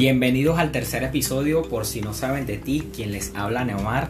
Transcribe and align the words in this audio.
Bienvenidos 0.00 0.58
al 0.58 0.72
tercer 0.72 1.02
episodio, 1.02 1.60
por 1.60 1.84
si 1.84 2.00
no 2.00 2.14
saben 2.14 2.46
de 2.46 2.56
ti, 2.56 2.88
quien 2.96 3.12
les 3.12 3.34
habla 3.34 3.66
Neomar. 3.66 4.08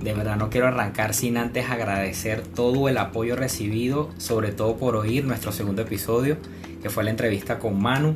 De 0.00 0.14
verdad 0.14 0.36
no 0.36 0.50
quiero 0.50 0.68
arrancar 0.68 1.14
sin 1.14 1.36
antes 1.36 1.68
agradecer 1.68 2.42
todo 2.42 2.88
el 2.88 2.96
apoyo 2.96 3.34
recibido, 3.34 4.08
sobre 4.18 4.52
todo 4.52 4.76
por 4.76 4.94
oír 4.94 5.24
nuestro 5.24 5.50
segundo 5.50 5.82
episodio, 5.82 6.36
que 6.80 6.90
fue 6.90 7.02
la 7.02 7.10
entrevista 7.10 7.58
con 7.58 7.82
Manu. 7.82 8.14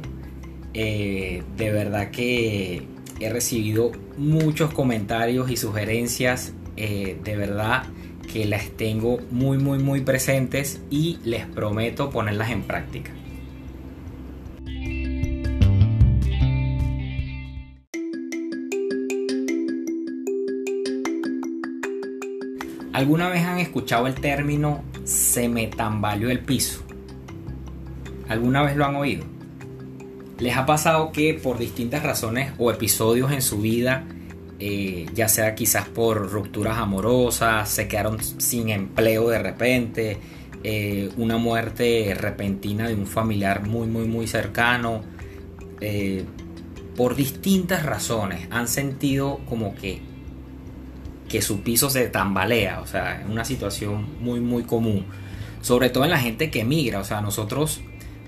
Eh, 0.72 1.42
de 1.56 1.72
verdad 1.72 2.12
que 2.12 2.86
he 3.18 3.28
recibido 3.28 3.90
muchos 4.16 4.72
comentarios 4.72 5.50
y 5.50 5.56
sugerencias, 5.56 6.52
eh, 6.76 7.18
de 7.24 7.36
verdad 7.36 7.86
que 8.32 8.44
las 8.44 8.70
tengo 8.76 9.18
muy 9.32 9.58
muy 9.58 9.80
muy 9.80 10.02
presentes 10.02 10.80
y 10.90 11.18
les 11.24 11.44
prometo 11.44 12.10
ponerlas 12.10 12.50
en 12.52 12.62
práctica. 12.62 13.10
¿Alguna 23.00 23.30
vez 23.30 23.46
han 23.46 23.58
escuchado 23.58 24.06
el 24.08 24.14
término 24.14 24.84
se 25.04 25.48
me 25.48 25.68
tambaleó 25.68 26.28
el 26.28 26.40
piso? 26.40 26.82
¿Alguna 28.28 28.62
vez 28.62 28.76
lo 28.76 28.84
han 28.84 28.94
oído? 28.94 29.24
¿Les 30.38 30.54
ha 30.54 30.66
pasado 30.66 31.10
que 31.10 31.32
por 31.32 31.56
distintas 31.56 32.02
razones 32.02 32.52
o 32.58 32.70
episodios 32.70 33.32
en 33.32 33.40
su 33.40 33.62
vida, 33.62 34.04
eh, 34.58 35.06
ya 35.14 35.28
sea 35.28 35.54
quizás 35.54 35.88
por 35.88 36.30
rupturas 36.30 36.76
amorosas, 36.76 37.70
se 37.70 37.88
quedaron 37.88 38.22
sin 38.22 38.68
empleo 38.68 39.30
de 39.30 39.38
repente, 39.38 40.18
eh, 40.62 41.08
una 41.16 41.38
muerte 41.38 42.14
repentina 42.14 42.86
de 42.86 42.96
un 42.96 43.06
familiar 43.06 43.66
muy, 43.66 43.86
muy, 43.86 44.06
muy 44.06 44.26
cercano, 44.26 45.00
eh, 45.80 46.26
por 46.98 47.16
distintas 47.16 47.86
razones 47.86 48.46
han 48.50 48.68
sentido 48.68 49.40
como 49.48 49.74
que 49.74 50.09
que 51.30 51.40
su 51.40 51.62
piso 51.62 51.88
se 51.88 52.08
tambalea, 52.08 52.80
o 52.80 52.86
sea, 52.86 53.20
es 53.20 53.26
una 53.26 53.44
situación 53.44 54.06
muy 54.20 54.40
muy 54.40 54.64
común, 54.64 55.06
sobre 55.62 55.88
todo 55.88 56.04
en 56.04 56.10
la 56.10 56.18
gente 56.18 56.50
que 56.50 56.60
emigra, 56.60 56.98
o 56.98 57.04
sea, 57.04 57.20
nosotros, 57.20 57.80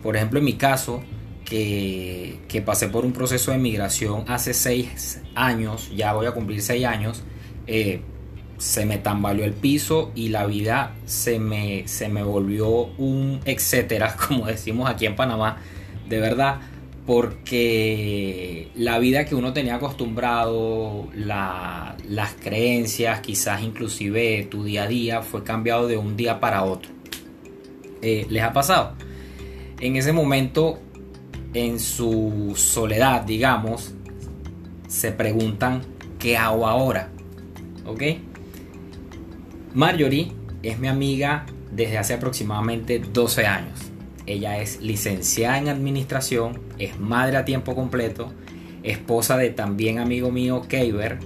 por 0.02 0.16
ejemplo, 0.16 0.38
en 0.38 0.44
mi 0.44 0.54
caso, 0.54 1.02
que, 1.44 2.38
que 2.48 2.62
pasé 2.62 2.88
por 2.88 3.04
un 3.04 3.12
proceso 3.12 3.50
de 3.50 3.58
migración 3.58 4.24
hace 4.28 4.54
seis 4.54 5.20
años, 5.34 5.90
ya 5.94 6.12
voy 6.12 6.26
a 6.26 6.32
cumplir 6.32 6.62
seis 6.62 6.86
años, 6.86 7.24
eh, 7.66 8.02
se 8.56 8.86
me 8.86 8.98
tambaleó 8.98 9.44
el 9.44 9.52
piso 9.52 10.12
y 10.14 10.28
la 10.28 10.46
vida 10.46 10.94
se 11.04 11.40
me, 11.40 11.88
se 11.88 12.08
me 12.08 12.22
volvió 12.22 12.68
un 12.98 13.40
etcétera, 13.44 14.16
como 14.28 14.46
decimos 14.46 14.88
aquí 14.88 15.06
en 15.06 15.16
Panamá, 15.16 15.58
de 16.08 16.20
verdad 16.20 16.60
porque 17.06 18.70
la 18.76 18.98
vida 18.98 19.24
que 19.24 19.34
uno 19.34 19.52
tenía 19.52 19.76
acostumbrado, 19.76 21.08
las 21.14 22.34
creencias, 22.40 23.20
quizás 23.20 23.62
inclusive 23.62 24.46
tu 24.50 24.64
día 24.64 24.84
a 24.84 24.86
día, 24.86 25.22
fue 25.22 25.42
cambiado 25.42 25.88
de 25.88 25.96
un 25.96 26.16
día 26.16 26.38
para 26.38 26.62
otro. 26.62 26.92
Eh, 28.02 28.26
¿Les 28.30 28.42
ha 28.42 28.52
pasado? 28.52 28.94
En 29.80 29.96
ese 29.96 30.12
momento, 30.12 30.78
en 31.54 31.80
su 31.80 32.54
soledad, 32.56 33.22
digamos, 33.22 33.94
se 34.86 35.10
preguntan, 35.10 35.82
¿qué 36.20 36.36
hago 36.36 36.68
ahora? 36.68 37.10
¿Ok? 37.84 38.02
Marjorie 39.74 40.32
es 40.62 40.78
mi 40.78 40.86
amiga 40.86 41.46
desde 41.72 41.98
hace 41.98 42.14
aproximadamente 42.14 43.00
12 43.00 43.46
años 43.46 43.91
ella 44.26 44.58
es 44.60 44.80
licenciada 44.80 45.58
en 45.58 45.68
administración, 45.68 46.60
es 46.78 46.98
madre 46.98 47.36
a 47.36 47.44
tiempo 47.44 47.74
completo, 47.74 48.32
esposa 48.82 49.36
de 49.36 49.50
también 49.50 49.98
amigo 49.98 50.30
mío 50.30 50.62
Keiber 50.68 51.18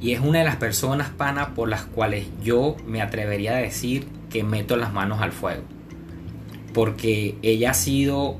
y 0.00 0.12
es 0.12 0.20
una 0.20 0.40
de 0.40 0.44
las 0.44 0.56
personas 0.56 1.10
pana 1.10 1.54
por 1.54 1.68
las 1.68 1.84
cuales 1.84 2.26
yo 2.42 2.76
me 2.86 3.02
atrevería 3.02 3.56
a 3.56 3.60
decir 3.60 4.06
que 4.30 4.44
meto 4.44 4.76
las 4.76 4.92
manos 4.92 5.20
al 5.20 5.32
fuego. 5.32 5.62
Porque 6.72 7.36
ella 7.42 7.70
ha 7.70 7.74
sido 7.74 8.36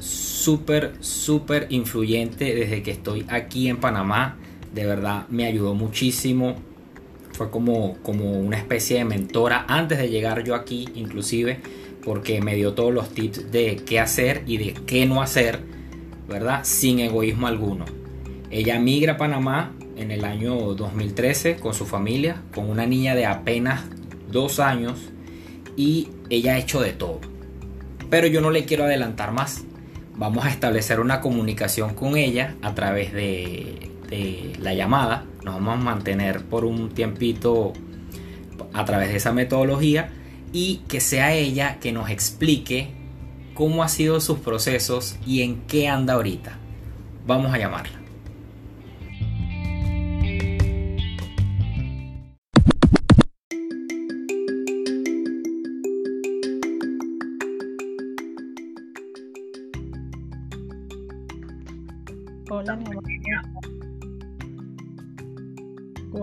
súper, 0.00 0.94
súper 1.00 1.66
influyente 1.70 2.54
desde 2.54 2.82
que 2.82 2.90
estoy 2.90 3.26
aquí 3.28 3.68
en 3.68 3.78
Panamá. 3.78 4.36
De 4.72 4.86
verdad 4.86 5.26
me 5.28 5.44
ayudó 5.44 5.74
muchísimo. 5.74 6.56
Fue 7.32 7.50
como, 7.50 7.98
como 8.02 8.38
una 8.38 8.56
especie 8.56 8.98
de 8.98 9.04
mentora 9.04 9.66
antes 9.68 9.98
de 9.98 10.08
llegar 10.08 10.44
yo 10.44 10.54
aquí 10.54 10.88
inclusive 10.94 11.60
porque 12.04 12.40
me 12.40 12.54
dio 12.54 12.74
todos 12.74 12.92
los 12.92 13.10
tips 13.10 13.50
de 13.50 13.76
qué 13.86 14.00
hacer 14.00 14.42
y 14.46 14.58
de 14.58 14.74
qué 14.86 15.06
no 15.06 15.22
hacer, 15.22 15.60
¿verdad? 16.28 16.60
Sin 16.64 17.00
egoísmo 17.00 17.46
alguno. 17.46 17.84
Ella 18.50 18.78
migra 18.78 19.14
a 19.14 19.16
Panamá 19.16 19.72
en 19.96 20.10
el 20.10 20.24
año 20.24 20.74
2013 20.74 21.56
con 21.56 21.74
su 21.74 21.86
familia, 21.86 22.42
con 22.54 22.68
una 22.68 22.86
niña 22.86 23.14
de 23.14 23.26
apenas 23.26 23.84
dos 24.30 24.60
años 24.60 24.98
y 25.76 26.08
ella 26.28 26.54
ha 26.54 26.58
hecho 26.58 26.80
de 26.80 26.92
todo. 26.92 27.20
Pero 28.10 28.26
yo 28.26 28.40
no 28.40 28.50
le 28.50 28.64
quiero 28.64 28.84
adelantar 28.84 29.32
más. 29.32 29.64
Vamos 30.14 30.44
a 30.44 30.50
establecer 30.50 31.00
una 31.00 31.20
comunicación 31.20 31.94
con 31.94 32.16
ella 32.16 32.56
a 32.60 32.74
través 32.74 33.12
de, 33.12 33.90
de 34.10 34.52
la 34.60 34.74
llamada. 34.74 35.24
Nos 35.44 35.54
vamos 35.54 35.74
a 35.74 35.78
mantener 35.78 36.42
por 36.44 36.64
un 36.64 36.90
tiempito 36.90 37.72
a 38.74 38.84
través 38.84 39.08
de 39.08 39.16
esa 39.16 39.32
metodología 39.32 40.10
y 40.52 40.82
que 40.88 41.00
sea 41.00 41.32
ella 41.32 41.78
que 41.80 41.92
nos 41.92 42.10
explique 42.10 42.90
cómo 43.54 43.82
ha 43.82 43.88
sido 43.88 44.20
sus 44.20 44.38
procesos 44.38 45.16
y 45.26 45.42
en 45.42 45.62
qué 45.62 45.88
anda 45.88 46.14
ahorita. 46.14 46.58
Vamos 47.26 47.52
a 47.52 47.58
llamarla. 47.58 48.01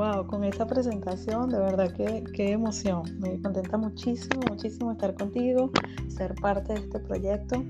Wow, 0.09 0.25
con 0.25 0.43
esta 0.43 0.65
presentación, 0.65 1.49
de 1.49 1.59
verdad 1.59 1.91
que 1.91 2.23
qué 2.33 2.51
emoción. 2.51 3.03
Me 3.19 3.39
contenta 3.41 3.77
muchísimo, 3.77 4.41
muchísimo 4.49 4.91
estar 4.91 5.13
contigo, 5.13 5.71
ser 6.07 6.33
parte 6.35 6.73
de 6.73 6.79
este 6.79 6.99
proyecto, 6.99 7.63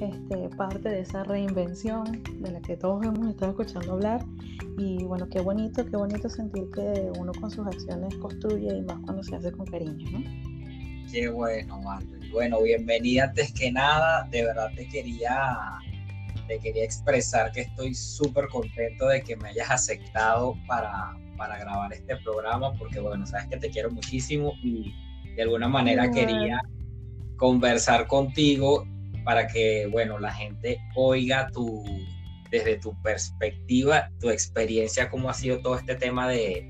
este, 0.00 0.48
parte 0.56 0.88
de 0.88 1.00
esa 1.00 1.22
reinvención 1.22 2.22
de 2.40 2.50
la 2.50 2.60
que 2.60 2.76
todos 2.76 3.04
hemos 3.04 3.28
estado 3.28 3.52
escuchando 3.52 3.92
hablar. 3.92 4.24
Y 4.78 5.04
bueno, 5.04 5.28
qué 5.28 5.40
bonito, 5.40 5.84
qué 5.86 5.96
bonito 5.96 6.28
sentir 6.28 6.68
que 6.74 7.12
uno 7.16 7.32
con 7.40 7.50
sus 7.52 7.64
acciones 7.66 8.16
construye 8.16 8.76
y 8.76 8.82
más 8.82 8.98
cuando 9.04 9.22
se 9.22 9.36
hace 9.36 9.52
con 9.52 9.66
cariño, 9.66 10.10
¿no? 10.10 10.24
Qué 11.12 11.28
bueno, 11.28 11.80
Marjorie. 11.82 12.32
Bueno, 12.32 12.62
bienvenida 12.62 13.24
antes 13.24 13.52
que 13.52 13.70
nada. 13.70 14.26
De 14.30 14.44
verdad 14.44 14.70
te 14.74 14.88
quería 14.88 15.56
te 16.48 16.58
quería 16.58 16.82
expresar 16.82 17.52
que 17.52 17.60
estoy 17.60 17.94
súper 17.94 18.48
contento 18.48 19.06
de 19.06 19.22
que 19.22 19.36
me 19.36 19.50
hayas 19.50 19.70
aceptado 19.70 20.56
para, 20.66 21.16
para 21.40 21.58
grabar 21.58 21.90
este 21.90 22.18
programa 22.18 22.74
porque, 22.74 23.00
bueno, 23.00 23.26
sabes 23.26 23.48
que 23.48 23.56
te 23.56 23.70
quiero 23.70 23.90
muchísimo 23.90 24.52
y 24.62 24.92
de 25.34 25.42
alguna 25.42 25.68
manera 25.68 26.10
quería 26.10 26.60
conversar 27.38 28.06
contigo 28.06 28.86
para 29.24 29.46
que, 29.46 29.86
bueno, 29.90 30.18
la 30.18 30.34
gente 30.34 30.78
oiga 30.94 31.48
tu, 31.50 31.82
desde 32.50 32.76
tu 32.76 32.92
perspectiva, 33.00 34.10
tu 34.20 34.28
experiencia, 34.28 35.08
cómo 35.08 35.30
ha 35.30 35.34
sido 35.34 35.62
todo 35.62 35.78
este 35.78 35.94
tema 35.94 36.28
de, 36.28 36.62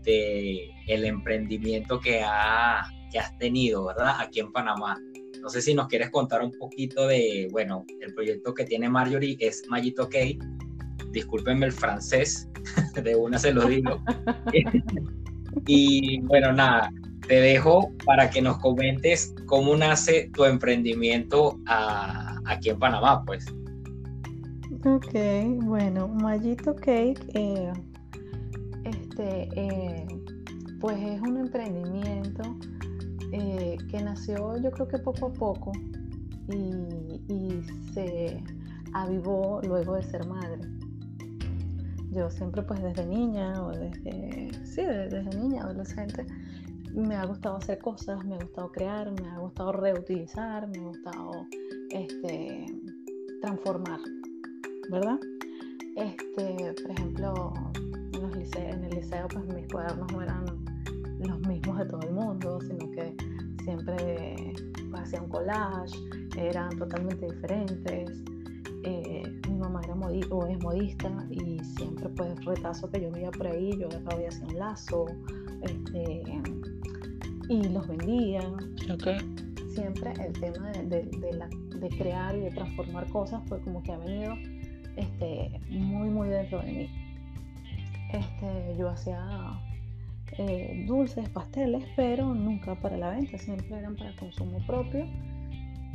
de 0.00 0.70
el 0.86 1.04
emprendimiento 1.04 2.00
que, 2.00 2.22
ha, 2.24 2.90
que 3.12 3.18
has 3.18 3.36
tenido, 3.36 3.84
¿verdad? 3.84 4.14
Aquí 4.18 4.40
en 4.40 4.50
Panamá. 4.50 4.98
No 5.42 5.50
sé 5.50 5.60
si 5.60 5.74
nos 5.74 5.88
quieres 5.88 6.08
contar 6.08 6.40
un 6.40 6.52
poquito 6.52 7.06
de, 7.06 7.48
bueno, 7.52 7.84
el 8.00 8.14
proyecto 8.14 8.54
que 8.54 8.64
tiene 8.64 8.88
Marjorie 8.88 9.36
es 9.40 9.62
Magito 9.68 10.08
Cake 10.08 10.38
discúlpenme 11.16 11.66
el 11.66 11.72
francés, 11.72 12.48
de 13.02 13.16
una 13.16 13.38
se 13.38 13.52
lo 13.52 13.66
digo. 13.66 14.00
y 15.66 16.20
bueno, 16.20 16.52
nada, 16.52 16.90
te 17.26 17.40
dejo 17.40 17.90
para 18.04 18.28
que 18.30 18.42
nos 18.42 18.58
comentes 18.58 19.34
cómo 19.46 19.76
nace 19.76 20.30
tu 20.34 20.44
emprendimiento 20.44 21.58
aquí 21.66 22.70
en 22.70 22.78
Panamá, 22.78 23.24
pues. 23.24 23.46
Ok, 24.84 25.14
bueno, 25.64 26.06
Mallito 26.06 26.76
Cake, 26.76 27.20
eh, 27.34 27.72
este, 28.84 29.48
eh, 29.56 30.06
pues 30.80 30.96
es 30.98 31.20
un 31.22 31.38
emprendimiento 31.38 32.42
eh, 33.32 33.76
que 33.90 34.02
nació 34.02 34.56
yo 34.62 34.70
creo 34.70 34.86
que 34.86 34.98
poco 34.98 35.26
a 35.26 35.32
poco 35.32 35.72
y, 36.48 37.32
y 37.32 37.62
se 37.92 38.40
avivó 38.92 39.60
luego 39.62 39.96
de 39.96 40.02
ser 40.04 40.26
madre. 40.26 40.60
Yo 42.16 42.30
siempre 42.30 42.62
pues 42.62 42.82
desde 42.82 43.04
niña 43.04 43.62
o 43.62 43.70
desde, 43.72 44.50
sí, 44.64 44.82
desde 44.82 45.22
niña, 45.36 45.64
adolescente, 45.64 46.24
me 46.94 47.14
ha 47.14 47.26
gustado 47.26 47.56
hacer 47.56 47.78
cosas, 47.78 48.24
me 48.24 48.36
ha 48.36 48.38
gustado 48.38 48.72
crear, 48.72 49.12
me 49.20 49.28
ha 49.28 49.38
gustado 49.38 49.72
reutilizar, 49.72 50.66
me 50.66 50.78
ha 50.78 50.82
gustado 50.82 51.46
este, 51.90 52.64
transformar, 53.42 54.00
¿verdad? 54.90 55.18
Este, 55.96 56.74
por 56.82 56.90
ejemplo, 56.90 57.52
en, 58.14 58.84
el 58.84 58.90
liceo 58.90 59.28
pues 59.28 59.44
mis 59.54 59.68
cuadernos 59.70 60.10
no 60.10 60.22
eran 60.22 60.46
los 61.18 61.40
mismos 61.46 61.78
de 61.78 61.84
todo 61.84 62.00
el 62.00 62.14
mundo, 62.14 62.58
sino 62.62 62.90
que 62.92 63.14
siempre 63.62 64.54
pues, 64.90 65.02
hacía 65.02 65.20
un 65.20 65.28
collage, 65.28 65.98
eran 66.38 66.70
totalmente 66.78 67.26
diferentes. 67.26 68.22
Eh, 68.84 69.22
mamá 69.80 70.12
era 70.12 70.26
o 70.34 70.46
es 70.46 70.62
modista 70.62 71.10
y 71.30 71.58
siempre 71.64 72.08
pues 72.10 72.44
retazo 72.44 72.90
que 72.90 73.00
yo 73.00 73.10
veía 73.10 73.30
por 73.30 73.46
ahí, 73.46 73.76
yo 73.78 73.88
agarraba 73.88 74.22
y 74.22 74.26
hacía 74.26 74.46
un 74.46 74.58
lazo 74.58 75.06
este, 75.62 76.22
y 77.48 77.68
los 77.68 77.86
vendía. 77.86 78.42
Okay. 78.94 79.18
Siempre 79.74 80.12
el 80.24 80.32
tema 80.40 80.70
de, 80.72 81.02
de, 81.02 81.88
crear 81.90 82.34
y 82.34 82.40
de 82.40 82.50
transformar 82.50 83.06
cosas 83.10 83.42
fue 83.46 83.60
como 83.60 83.82
que 83.82 83.92
ha 83.92 83.98
venido 83.98 84.34
este, 84.96 85.60
muy 85.68 86.08
muy 86.08 86.28
dentro 86.28 86.60
de 86.62 86.72
mí. 86.72 86.90
Este, 88.12 88.76
yo 88.78 88.88
hacía 88.88 89.60
eh, 90.38 90.84
dulces, 90.86 91.28
pasteles, 91.30 91.84
pero 91.96 92.34
nunca 92.34 92.74
para 92.80 92.96
la 92.96 93.10
venta, 93.10 93.38
siempre 93.38 93.78
eran 93.78 93.96
para 93.96 94.14
consumo 94.16 94.58
propio 94.66 95.06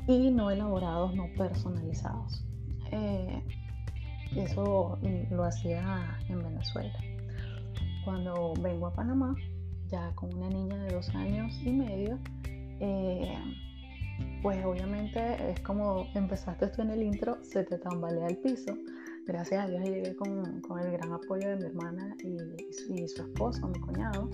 y 0.07 0.31
no 0.31 0.51
elaborados, 0.51 1.15
no 1.15 1.27
personalizados. 1.37 2.43
Eh, 2.91 3.41
eso 4.35 4.97
lo 5.29 5.43
hacía 5.43 6.17
en 6.29 6.43
Venezuela. 6.43 6.93
Cuando 8.05 8.53
vengo 8.61 8.87
a 8.87 8.93
Panamá, 8.93 9.35
ya 9.89 10.11
con 10.15 10.33
una 10.35 10.49
niña 10.49 10.77
de 10.83 10.93
dos 10.93 11.09
años 11.09 11.53
y 11.63 11.71
medio, 11.71 12.17
eh, 12.79 13.37
pues 14.41 14.63
obviamente 14.65 15.51
es 15.51 15.59
como 15.61 16.07
empezaste 16.15 16.65
esto 16.65 16.81
en 16.81 16.91
el 16.91 17.03
intro, 17.03 17.37
se 17.43 17.63
te 17.63 17.77
tambalea 17.77 18.27
el 18.27 18.37
piso 18.37 18.75
gracias 19.25 19.63
a 19.63 19.67
Dios 19.67 19.83
llegué 19.83 20.15
con, 20.15 20.61
con 20.61 20.79
el 20.79 20.91
gran 20.91 21.13
apoyo 21.13 21.49
de 21.49 21.55
mi 21.57 21.65
hermana 21.65 22.15
y, 22.23 22.37
y, 22.93 23.07
su 23.07 23.21
esposo, 23.23 23.67
mi 23.67 23.79
cuñado. 23.79 24.29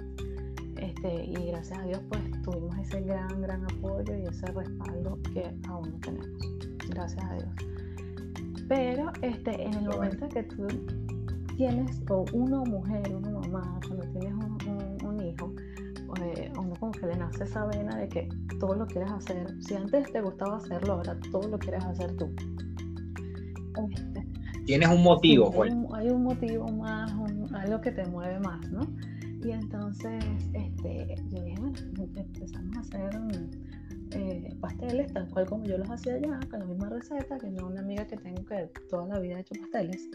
Este, 0.78 1.26
y 1.26 1.34
gracias 1.48 1.80
a 1.80 1.84
Dios 1.84 2.00
pues 2.10 2.22
tuvimos 2.44 2.78
ese 2.78 3.02
gran, 3.02 3.42
gran 3.42 3.64
apoyo 3.64 4.16
y 4.16 4.24
ese 4.28 4.46
respaldo 4.48 5.20
que 5.34 5.54
aún 5.68 5.92
no 5.92 6.00
tenemos. 6.00 6.30
Gracias 6.90 7.24
a 7.24 7.34
Dios. 7.34 7.50
Pero 8.68 9.12
este, 9.22 9.64
en 9.64 9.74
el 9.74 9.86
momento 9.86 10.28
que 10.30 10.44
tú 10.44 10.68
tienes, 11.56 12.02
o 12.10 12.26
una 12.34 12.60
mujer, 12.64 13.16
una 13.16 13.32
mamá, 13.32 13.80
cuando 13.88 14.06
tienes 14.08 14.34
un, 14.34 14.98
un, 15.06 15.26
hijo, 15.26 15.54
pues, 16.08 16.52
uno 16.58 16.74
como 16.80 16.92
que 16.92 17.08
le 17.08 17.18
nace 17.18 17.44
esa 17.44 17.66
vena 17.66 17.98
de 17.98 18.10
que 18.10 18.30
todo 18.60 18.76
lo 18.76 18.86
quieres 18.86 19.12
hacer. 19.12 19.56
Si 19.62 19.76
antes 19.76 20.12
te 20.12 20.22
gustaba 20.22 20.58
hacerlo, 20.58 20.94
ahora 20.94 21.18
todo 21.32 21.48
lo 21.48 21.58
quieres 21.58 21.84
hacer 21.86 22.16
tú. 22.18 22.30
Este, 23.92 24.28
Tienes 24.66 24.90
un 24.90 25.02
motivo, 25.02 25.50
pues. 25.50 25.74
Hay, 25.94 26.10
un 26.10 26.24
motivo 26.24 26.68
más, 26.68 27.12
algo 27.54 27.80
que 27.80 27.92
te 27.92 28.06
mueve 28.06 28.38
más, 28.42 28.70
¿no? 28.70 28.82
Y 29.46 29.52
entonces, 29.52 30.26
este, 30.52 31.16
yo 31.30 31.42
dije, 31.42 31.58
bueno, 31.60 31.80
empezamos 32.18 32.76
a 32.76 32.80
hacer 32.82 33.22
eh, 34.12 34.56
pasteles 34.60 35.14
tal 35.14 35.30
cual 35.30 35.46
como 35.46 35.66
yo 35.66 35.78
los 35.78 35.90
hacía 35.90 36.16
allá, 36.16 36.40
con 36.50 36.60
la 36.60 36.66
misma 36.66 36.90
receta, 36.90 37.38
que 37.38 37.50
no 37.50 37.68
una 37.68 37.82
amiga 37.82 38.06
que 38.08 38.18
tengo 38.18 38.44
que 38.46 38.70
toda 38.90 39.08
la 39.08 39.20
vida 39.20 39.38
ha 39.38 39.40
hecho 39.40 39.56
pasteles. 39.60 40.10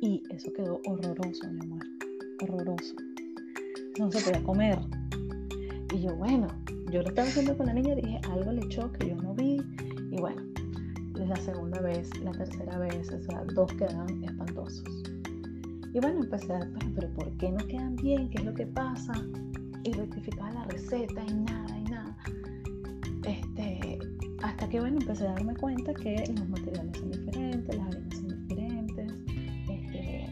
Y 0.00 0.22
eso 0.30 0.52
quedó 0.52 0.80
horroroso, 0.86 1.50
mi 1.50 1.60
amor, 1.60 1.82
horroroso. 2.42 2.94
No 3.98 4.10
se 4.10 4.20
podía 4.20 4.42
comer. 4.42 4.78
Y 5.94 6.00
yo, 6.00 6.16
bueno, 6.16 6.48
yo 6.90 7.02
lo 7.02 7.08
estaba 7.08 7.28
haciendo 7.28 7.56
con 7.56 7.66
la 7.66 7.74
niña 7.74 7.92
y 7.92 8.02
dije, 8.02 8.20
algo 8.30 8.52
le 8.52 8.64
echó 8.66 8.90
que 8.92 9.08
yo 9.08 9.16
no 9.16 9.34
vi. 9.34 9.62
Y 10.10 10.20
bueno, 10.20 10.42
la 11.14 11.36
segunda 11.36 11.80
vez, 11.80 12.10
la 12.20 12.32
tercera 12.32 12.78
vez, 12.78 13.10
o 13.10 13.20
sea, 13.22 13.44
dos 13.54 13.72
quedan 13.74 14.22
espantosos. 14.24 14.84
Y 15.92 16.00
bueno, 16.00 16.20
empecé 16.22 16.52
a 16.52 16.68
pero 16.94 17.08
¿por 17.14 17.30
qué 17.36 17.50
no 17.50 17.58
quedan 17.66 17.96
bien? 17.96 18.28
¿Qué 18.30 18.38
es 18.38 18.44
lo 18.44 18.54
que 18.54 18.66
pasa? 18.66 19.14
Y 19.84 19.92
rectificaba 19.92 20.50
la 20.50 20.64
receta 20.64 21.24
y 21.28 21.34
que 24.74 24.80
bueno, 24.80 24.98
empecé 25.00 25.28
a 25.28 25.34
darme 25.34 25.54
cuenta 25.54 25.94
que 25.94 26.16
los 26.36 26.48
materiales 26.48 26.98
son 26.98 27.12
diferentes, 27.12 27.76
las 27.76 27.86
harinas 27.86 28.16
son 28.16 28.48
diferentes, 28.48 29.12
este, 29.68 30.26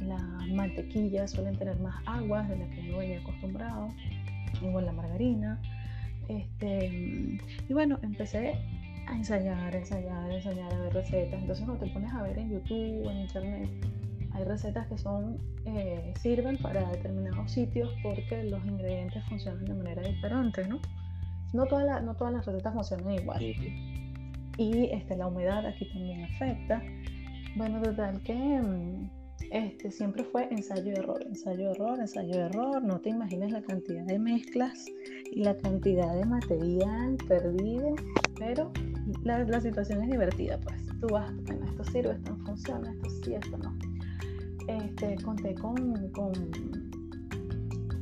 las 0.00 0.48
mantequillas 0.48 1.30
suelen 1.30 1.56
tener 1.56 1.78
más 1.78 1.94
aguas 2.04 2.48
de 2.48 2.56
las 2.56 2.68
que 2.70 2.80
uno 2.80 2.98
venía 2.98 3.20
acostumbrado, 3.20 3.86
igual 4.60 4.86
la 4.86 4.92
margarina. 4.92 5.62
Este, 6.26 7.38
y 7.68 7.72
bueno, 7.72 8.00
empecé 8.02 8.56
a 9.06 9.14
ensayar, 9.14 9.72
ensayar, 9.72 10.32
ensayar, 10.32 10.74
a 10.74 10.78
ver 10.80 10.92
recetas. 10.92 11.40
Entonces 11.40 11.64
cuando 11.64 11.84
te 11.84 11.92
pones 11.92 12.12
a 12.12 12.24
ver 12.24 12.38
en 12.40 12.50
YouTube 12.50 13.08
en 13.08 13.18
Internet, 13.18 13.70
hay 14.32 14.42
recetas 14.46 14.88
que 14.88 14.98
son, 14.98 15.38
eh, 15.64 16.12
sirven 16.20 16.56
para 16.56 16.90
determinados 16.90 17.52
sitios 17.52 17.94
porque 18.02 18.42
los 18.42 18.66
ingredientes 18.66 19.22
funcionan 19.28 19.64
de 19.64 19.74
manera 19.74 20.02
diferente, 20.02 20.66
¿no? 20.66 20.80
No, 21.52 21.66
todas 21.66 22.02
no 22.02 22.14
todas 22.14 22.32
las 22.32 22.46
recetas 22.46 22.74
funcionan 22.74 23.12
igual. 23.12 23.42
Y 24.56 24.90
este, 24.92 25.16
la 25.16 25.26
humedad 25.26 25.66
aquí 25.66 25.88
también 25.92 26.24
afecta. 26.24 26.82
Bueno, 27.56 27.80
total 27.82 28.22
que 28.22 28.34
mm, 28.34 29.10
este, 29.50 29.90
siempre 29.90 30.22
fue 30.22 30.48
ensayo 30.50 30.92
error, 30.92 31.22
ensayo 31.26 31.70
error, 31.70 31.98
ensayo 31.98 32.34
error. 32.34 32.82
No 32.82 33.00
te 33.00 33.10
imaginas 33.10 33.50
la 33.50 33.62
cantidad 33.62 34.04
de 34.04 34.18
mezclas 34.18 34.86
y 35.32 35.42
la 35.42 35.56
cantidad 35.56 36.14
de 36.14 36.24
material 36.24 37.16
perdido, 37.26 37.94
pero 38.38 38.70
la, 39.24 39.60
situación 39.60 40.02
es 40.02 40.10
divertida, 40.10 40.58
pues. 40.60 40.86
Tú 41.00 41.08
vas, 41.08 41.32
bueno, 41.46 41.64
esto 41.66 41.84
sirve, 41.84 42.12
esto 42.12 42.36
no 42.36 42.44
funciona, 42.44 42.92
esto 42.92 43.10
sí, 43.24 43.34
esto 43.34 43.58
no. 43.58 43.76
Este, 44.68 45.16
conté 45.24 45.54
con, 45.54 46.10
con, 46.12 46.32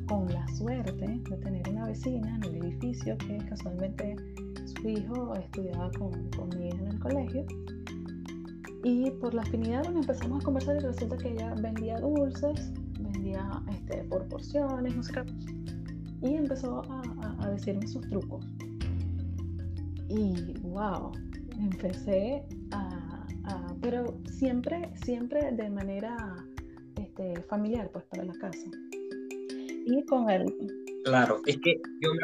con 0.09 0.27
la 0.33 0.47
suerte 0.49 1.07
de 1.07 1.37
tener 1.37 1.69
una 1.69 1.87
vecina 1.87 2.37
en 2.37 2.45
el 2.45 2.65
edificio 2.65 3.17
que 3.19 3.39
casualmente 3.49 4.17
su 4.65 4.89
hijo 4.89 5.35
estudiaba 5.35 5.91
con, 5.93 6.31
con 6.31 6.49
mi 6.59 6.69
hija 6.69 6.79
en 6.79 6.89
el 6.89 6.99
colegio. 6.99 7.47
Y 8.85 9.11
por 9.11 9.35
la 9.35 9.43
afinidad 9.43 9.85
bueno, 9.85 10.01
empezamos 10.01 10.43
a 10.43 10.45
conversar 10.45 10.77
y 10.77 10.81
resulta 10.81 11.17
que 11.19 11.33
ella 11.33 11.55
vendía 11.61 11.99
dulces, 11.99 12.73
vendía 12.99 13.63
este, 13.71 14.05
por 14.05 14.27
porciones, 14.29 14.97
no 14.97 15.03
sé 15.03 15.13
qué. 15.13 16.29
Y 16.29 16.35
empezó 16.35 16.83
a, 16.91 17.03
a, 17.23 17.45
a 17.45 17.51
decirme 17.51 17.87
sus 17.87 18.09
trucos. 18.09 18.45
Y 20.09 20.55
wow, 20.63 21.13
empecé 21.59 22.45
a, 22.71 23.27
pero 23.81 24.19
siempre, 24.27 24.91
siempre 25.03 25.53
de 25.53 25.71
manera 25.71 26.17
este, 26.97 27.43
familiar, 27.43 27.91
pues 27.93 28.05
para 28.07 28.25
la 28.25 28.35
casa. 28.35 28.67
Con 30.09 30.29
él. 30.31 30.55
Claro, 31.05 31.41
es 31.47 31.57
que 31.59 31.81
yo 32.01 32.11
me, 32.13 32.21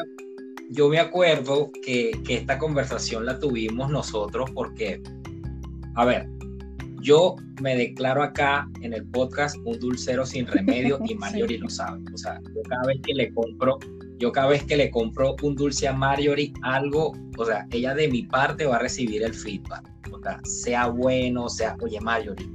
yo 0.71 0.89
me 0.89 0.99
acuerdo 0.99 1.71
que, 1.85 2.13
que 2.27 2.35
esta 2.35 2.59
conversación 2.59 3.25
la 3.25 3.39
tuvimos 3.39 3.91
nosotros 3.91 4.51
porque, 4.53 5.03
a 5.95 6.05
ver, 6.05 6.29
yo 7.05 7.37
me 7.61 7.77
declaro 7.77 8.23
acá 8.23 8.69
en 8.81 8.95
el 8.95 9.07
podcast 9.07 9.57
un 9.65 9.79
dulcero 9.79 10.25
sin 10.25 10.47
remedio 10.47 10.99
y 11.07 11.15
Marjorie 11.17 11.59
lo 11.59 11.69
sabe. 11.69 12.03
O 12.13 12.17
sea, 12.17 12.41
yo 12.55 12.63
cada 12.69 12.87
vez 12.87 13.01
que 13.03 13.15
le 13.15 13.33
compro, 13.33 13.79
yo 14.19 14.33
cada 14.33 14.49
vez 14.49 14.65
que 14.65 14.77
le 14.77 14.91
compro 14.91 15.37
un 15.43 15.55
dulce 15.55 15.87
a 15.87 15.93
Marjorie, 15.93 16.53
algo, 16.63 17.13
o 17.37 17.45
sea, 17.45 17.67
ella 17.71 17.95
de 17.95 18.09
mi 18.09 18.23
parte 18.23 18.65
va 18.65 18.77
a 18.77 18.79
recibir 18.79 19.23
el 19.23 19.35
feedback. 19.35 19.91
O 20.13 20.19
sea, 20.23 20.41
sea 20.45 20.87
bueno, 20.87 21.49
sea, 21.49 21.77
oye 21.83 22.01
Marjorie, 22.01 22.49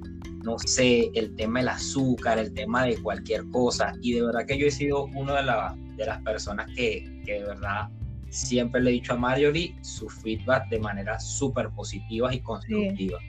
no 0.50 0.58
sé, 0.60 1.12
el 1.14 1.36
tema 1.36 1.60
del 1.60 1.70
azúcar, 1.70 2.40
el 2.40 2.54
tema 2.54 2.84
de 2.86 2.98
cualquier 3.02 3.48
cosa. 3.52 3.94
Y 4.02 4.14
de 4.14 4.24
verdad 4.24 4.46
que 4.48 4.58
yo 4.58 4.66
he 4.66 4.72
sido 4.72 5.06
una 5.06 5.36
de, 5.36 5.96
de 5.96 6.06
las 6.06 6.22
personas 6.24 6.68
que, 6.76 7.22
que 7.26 7.34
de 7.34 7.46
verdad 7.46 7.90
siempre 8.30 8.82
le 8.82 8.90
he 8.90 8.94
dicho 8.94 9.14
a 9.14 9.18
Marjorie 9.18 9.76
su 9.82 10.10
feedback 10.10 10.68
de 10.70 10.80
manera 10.80 11.20
súper 11.20 11.70
positiva 11.70 12.34
y 12.34 12.40
constructiva. 12.42 13.20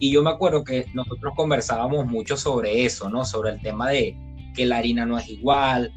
Y 0.00 0.10
yo 0.10 0.22
me 0.22 0.30
acuerdo 0.30 0.64
que 0.64 0.86
nosotros 0.94 1.32
conversábamos 1.36 2.06
mucho 2.06 2.36
sobre 2.36 2.84
eso, 2.84 3.08
¿no? 3.08 3.24
Sobre 3.24 3.50
el 3.50 3.60
tema 3.60 3.90
de 3.90 4.16
que 4.54 4.66
la 4.66 4.78
harina 4.78 5.06
no 5.06 5.16
es 5.16 5.28
igual, 5.28 5.92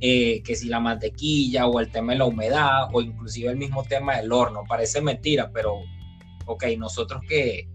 eh, 0.00 0.42
que 0.42 0.56
si 0.56 0.68
la 0.68 0.80
mantequilla 0.80 1.66
o 1.66 1.78
el 1.78 1.90
tema 1.90 2.12
de 2.12 2.18
la 2.18 2.24
humedad 2.24 2.88
o 2.92 3.00
inclusive 3.00 3.50
el 3.50 3.56
mismo 3.56 3.84
tema 3.84 4.16
del 4.16 4.32
horno. 4.32 4.64
Parece 4.68 5.00
mentira, 5.00 5.50
pero 5.52 5.78
ok, 6.46 6.64
nosotros 6.76 7.22
que 7.28 7.68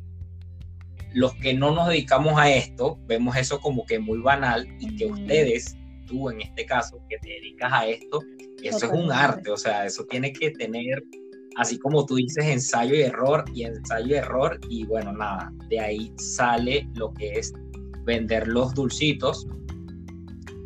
los 1.14 1.34
que 1.36 1.54
no 1.54 1.74
nos 1.74 1.90
dedicamos 1.90 2.40
a 2.40 2.52
esto, 2.52 3.00
vemos 3.08 3.36
eso 3.36 3.60
como 3.60 3.86
que 3.86 4.00
muy 4.00 4.20
banal 4.20 4.68
y 4.80 4.96
que 4.96 5.06
ustedes, 5.06 5.78
tú 6.08 6.30
en 6.30 6.42
este 6.42 6.66
caso, 6.66 7.00
que 7.10 7.18
te 7.20 7.30
dedicas 7.30 7.72
a 7.72 7.88
esto, 7.88 8.20
eso 8.62 8.86
es 8.86 8.92
un 8.92 9.12
arte, 9.12 9.52
o 9.52 9.58
sea, 9.58 9.86
eso 9.86 10.06
tiene 10.06 10.32
que 10.34 10.52
tener 10.52 11.04
así 11.56 11.78
como 11.78 12.06
tú 12.06 12.16
dices, 12.16 12.46
ensayo 12.46 12.96
y 12.96 13.02
error 13.02 13.46
y 13.54 13.64
ensayo 13.64 14.08
y 14.08 14.14
error 14.14 14.60
y 14.70 14.86
bueno, 14.86 15.12
nada, 15.14 15.54
de 15.70 15.80
ahí 15.80 16.14
sale 16.18 16.88
lo 16.96 17.14
que 17.14 17.34
es 17.34 17.54
vender 18.06 18.48
los 18.48 18.74
dulcitos 18.74 19.48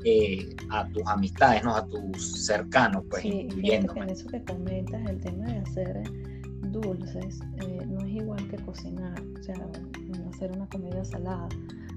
eh, 0.04 0.56
a 0.70 0.88
tus 0.90 1.04
amistades, 1.08 1.64
¿no? 1.64 1.76
a 1.76 1.86
tus 1.88 2.46
cercanos, 2.46 3.04
pues. 3.10 3.24
Sí, 3.24 3.48
en 3.64 4.10
eso 4.10 4.28
que 4.30 4.44
comentas, 4.44 5.10
el 5.10 5.20
tema 5.20 5.46
de 5.46 5.58
hacer 5.60 6.04
dulces 6.72 7.40
eh, 7.62 7.86
no 7.88 8.06
es 8.06 8.14
igual 8.14 8.48
que 8.50 8.58
cocinar, 8.58 9.22
o 9.40 9.44
sea, 9.44 9.56
hacer 10.38 10.52
una 10.52 10.68
comida 10.68 11.04
salada. 11.04 11.50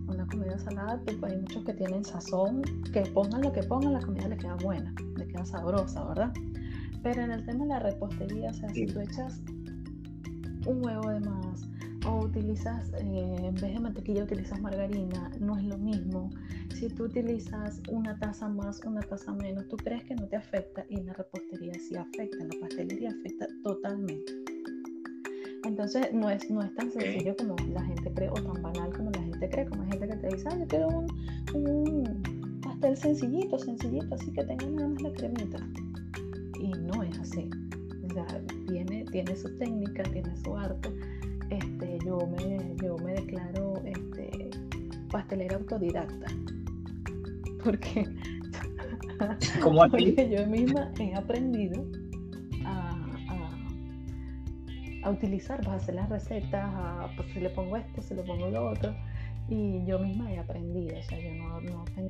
Una 0.09 0.27
comida 0.27 0.59
salada, 0.59 0.99
pues 1.05 1.23
hay 1.23 1.37
muchos 1.37 1.63
que 1.65 1.75
tienen 1.75 2.05
sazón, 2.05 2.63
que 2.93 3.03
pongan 3.03 3.43
lo 3.43 3.53
que 3.53 3.63
pongan, 3.63 3.93
la 3.93 4.01
comida 4.01 4.29
le 4.29 4.39
queda 4.39 4.57
buena, 4.57 4.95
le 5.17 5.29
queda 5.29 5.45
sabrosa, 5.45 6.05
¿verdad? 6.07 6.33
Pero 7.03 7.23
en 7.23 7.33
el 7.33 7.45
tema 7.45 7.65
de 7.65 7.69
la 7.69 7.79
repostería, 7.81 8.51
o 8.51 8.55
sea, 8.55 8.71
si 8.71 8.87
tú 8.87 9.01
echas 9.01 9.41
un 10.67 10.85
huevo 10.85 11.11
de 11.11 11.21
más 11.21 11.69
o 12.07 12.25
utilizas, 12.25 12.91
eh, 12.95 13.37
en 13.45 13.55
vez 13.55 13.75
de 13.75 13.79
mantequilla, 13.79 14.25
utilizas 14.25 14.61
margarina, 14.61 15.31
no 15.39 15.59
es 15.59 15.65
lo 15.65 15.77
mismo. 15.77 16.31
Si 16.75 16.89
tú 16.89 17.05
utilizas 17.05 17.83
una 17.91 18.19
taza 18.19 18.49
más, 18.49 18.81
una 18.87 19.03
taza 19.03 19.35
menos, 19.35 19.69
tú 19.69 19.77
crees 19.77 20.03
que 20.05 20.15
no 20.15 20.27
te 20.27 20.37
afecta 20.37 20.85
y 20.89 20.99
en 20.99 21.07
la 21.07 21.13
repostería 21.13 21.75
sí 21.75 21.95
afecta, 21.95 22.39
en 22.39 22.49
la 22.49 22.61
pastelería 22.61 23.11
afecta 23.11 23.47
totalmente. 23.63 24.33
Entonces 25.71 26.13
no 26.13 26.29
es, 26.29 26.51
no 26.51 26.63
es 26.63 26.75
tan 26.75 26.91
sencillo 26.91 27.37
como 27.37 27.55
la 27.73 27.81
gente 27.85 28.13
cree 28.13 28.29
o 28.29 28.35
tan 28.35 28.61
banal 28.61 28.93
como 28.93 29.13
la 29.13 29.23
gente 29.23 29.49
cree, 29.49 29.67
como 29.67 29.85
hay 29.85 29.91
gente 29.91 30.09
que 30.09 30.17
te 30.17 30.27
dice, 30.35 30.49
ah, 30.51 30.59
yo 30.59 30.67
quiero 30.67 30.89
un, 30.89 31.07
un 31.55 32.61
pastel 32.61 32.97
sencillito, 32.97 33.57
sencillito, 33.57 34.17
así 34.17 34.33
que 34.33 34.43
tenga 34.43 34.67
nada 34.67 34.89
más 34.89 35.01
la 35.01 35.13
cremita. 35.13 35.59
Y 36.61 36.73
no 36.73 37.05
es 37.05 37.17
así. 37.21 37.49
Tiene, 38.67 39.05
tiene 39.13 39.37
su 39.37 39.57
técnica, 39.59 40.03
tiene 40.03 40.37
su 40.39 40.57
arte. 40.57 40.91
Este, 41.51 41.99
yo, 42.05 42.19
me, 42.19 42.75
yo 42.83 42.97
me 42.99 43.15
declaro 43.15 43.75
este, 43.85 44.51
pastelera 45.13 45.55
autodidacta. 45.55 46.27
Porque, 47.63 48.09
porque 49.63 50.31
yo 50.31 50.45
misma 50.49 50.91
he 50.99 51.15
aprendido 51.15 51.87
a 55.03 55.11
utilizar, 55.11 55.59
vas 55.59 55.67
pues, 55.67 55.73
a 55.73 55.83
hacer 55.83 55.95
las 55.95 56.09
recetas, 56.09 56.65
a, 56.75 57.11
pues 57.17 57.29
si 57.33 57.41
le 57.41 57.51
pongo 57.51 57.77
esto, 57.77 58.03
si 58.03 58.15
le 58.15 58.23
pongo 58.23 58.49
lo 58.49 58.71
otro, 58.71 58.95
y 59.49 59.85
yo 59.87 59.99
misma 59.99 60.33
he 60.33 60.39
aprendido, 60.39 60.99
o 60.99 61.03
sea, 61.03 61.19
yo 61.19 61.35
no, 61.35 61.61
no 61.61 61.85
tengo... 61.95 62.09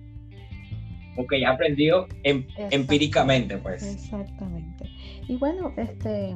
Ok, 1.17 1.33
he 1.33 1.47
aprendido 1.47 2.07
em, 2.23 2.47
empíricamente, 2.71 3.59
pues. 3.59 3.83
Exactamente. 3.83 4.89
Y 5.29 5.37
bueno, 5.37 5.73
este, 5.77 6.35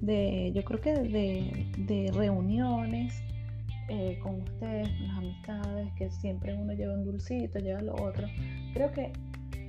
de, 0.00 0.52
yo 0.54 0.62
creo 0.64 0.80
que 0.80 0.92
de, 0.92 1.66
de 1.78 2.10
reuniones 2.12 3.22
eh, 3.88 4.18
con 4.22 4.42
ustedes, 4.42 4.88
con 4.88 5.06
las 5.06 5.18
amistades, 5.18 5.92
que 5.96 6.10
siempre 6.10 6.54
uno 6.54 6.72
lleva 6.72 6.94
un 6.94 7.04
dulcito, 7.04 7.58
lleva 7.58 7.80
lo 7.80 7.94
otro, 7.94 8.26
creo 8.72 8.92
que 8.92 9.12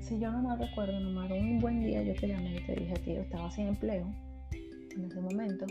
si 0.02 0.20
yo 0.20 0.32
no 0.32 0.42
me 0.42 0.66
recuerdo, 0.66 1.00
nomás 1.00 1.32
un 1.32 1.60
buen 1.60 1.84
día 1.84 2.04
yo 2.04 2.14
te 2.14 2.28
llamé 2.28 2.56
y 2.56 2.60
te 2.66 2.76
dije, 2.76 2.94
tío, 3.06 3.22
estaba 3.22 3.50
sin 3.52 3.68
empleo, 3.68 4.06
en 4.96 5.06
ese 5.06 5.22
momento. 5.22 5.66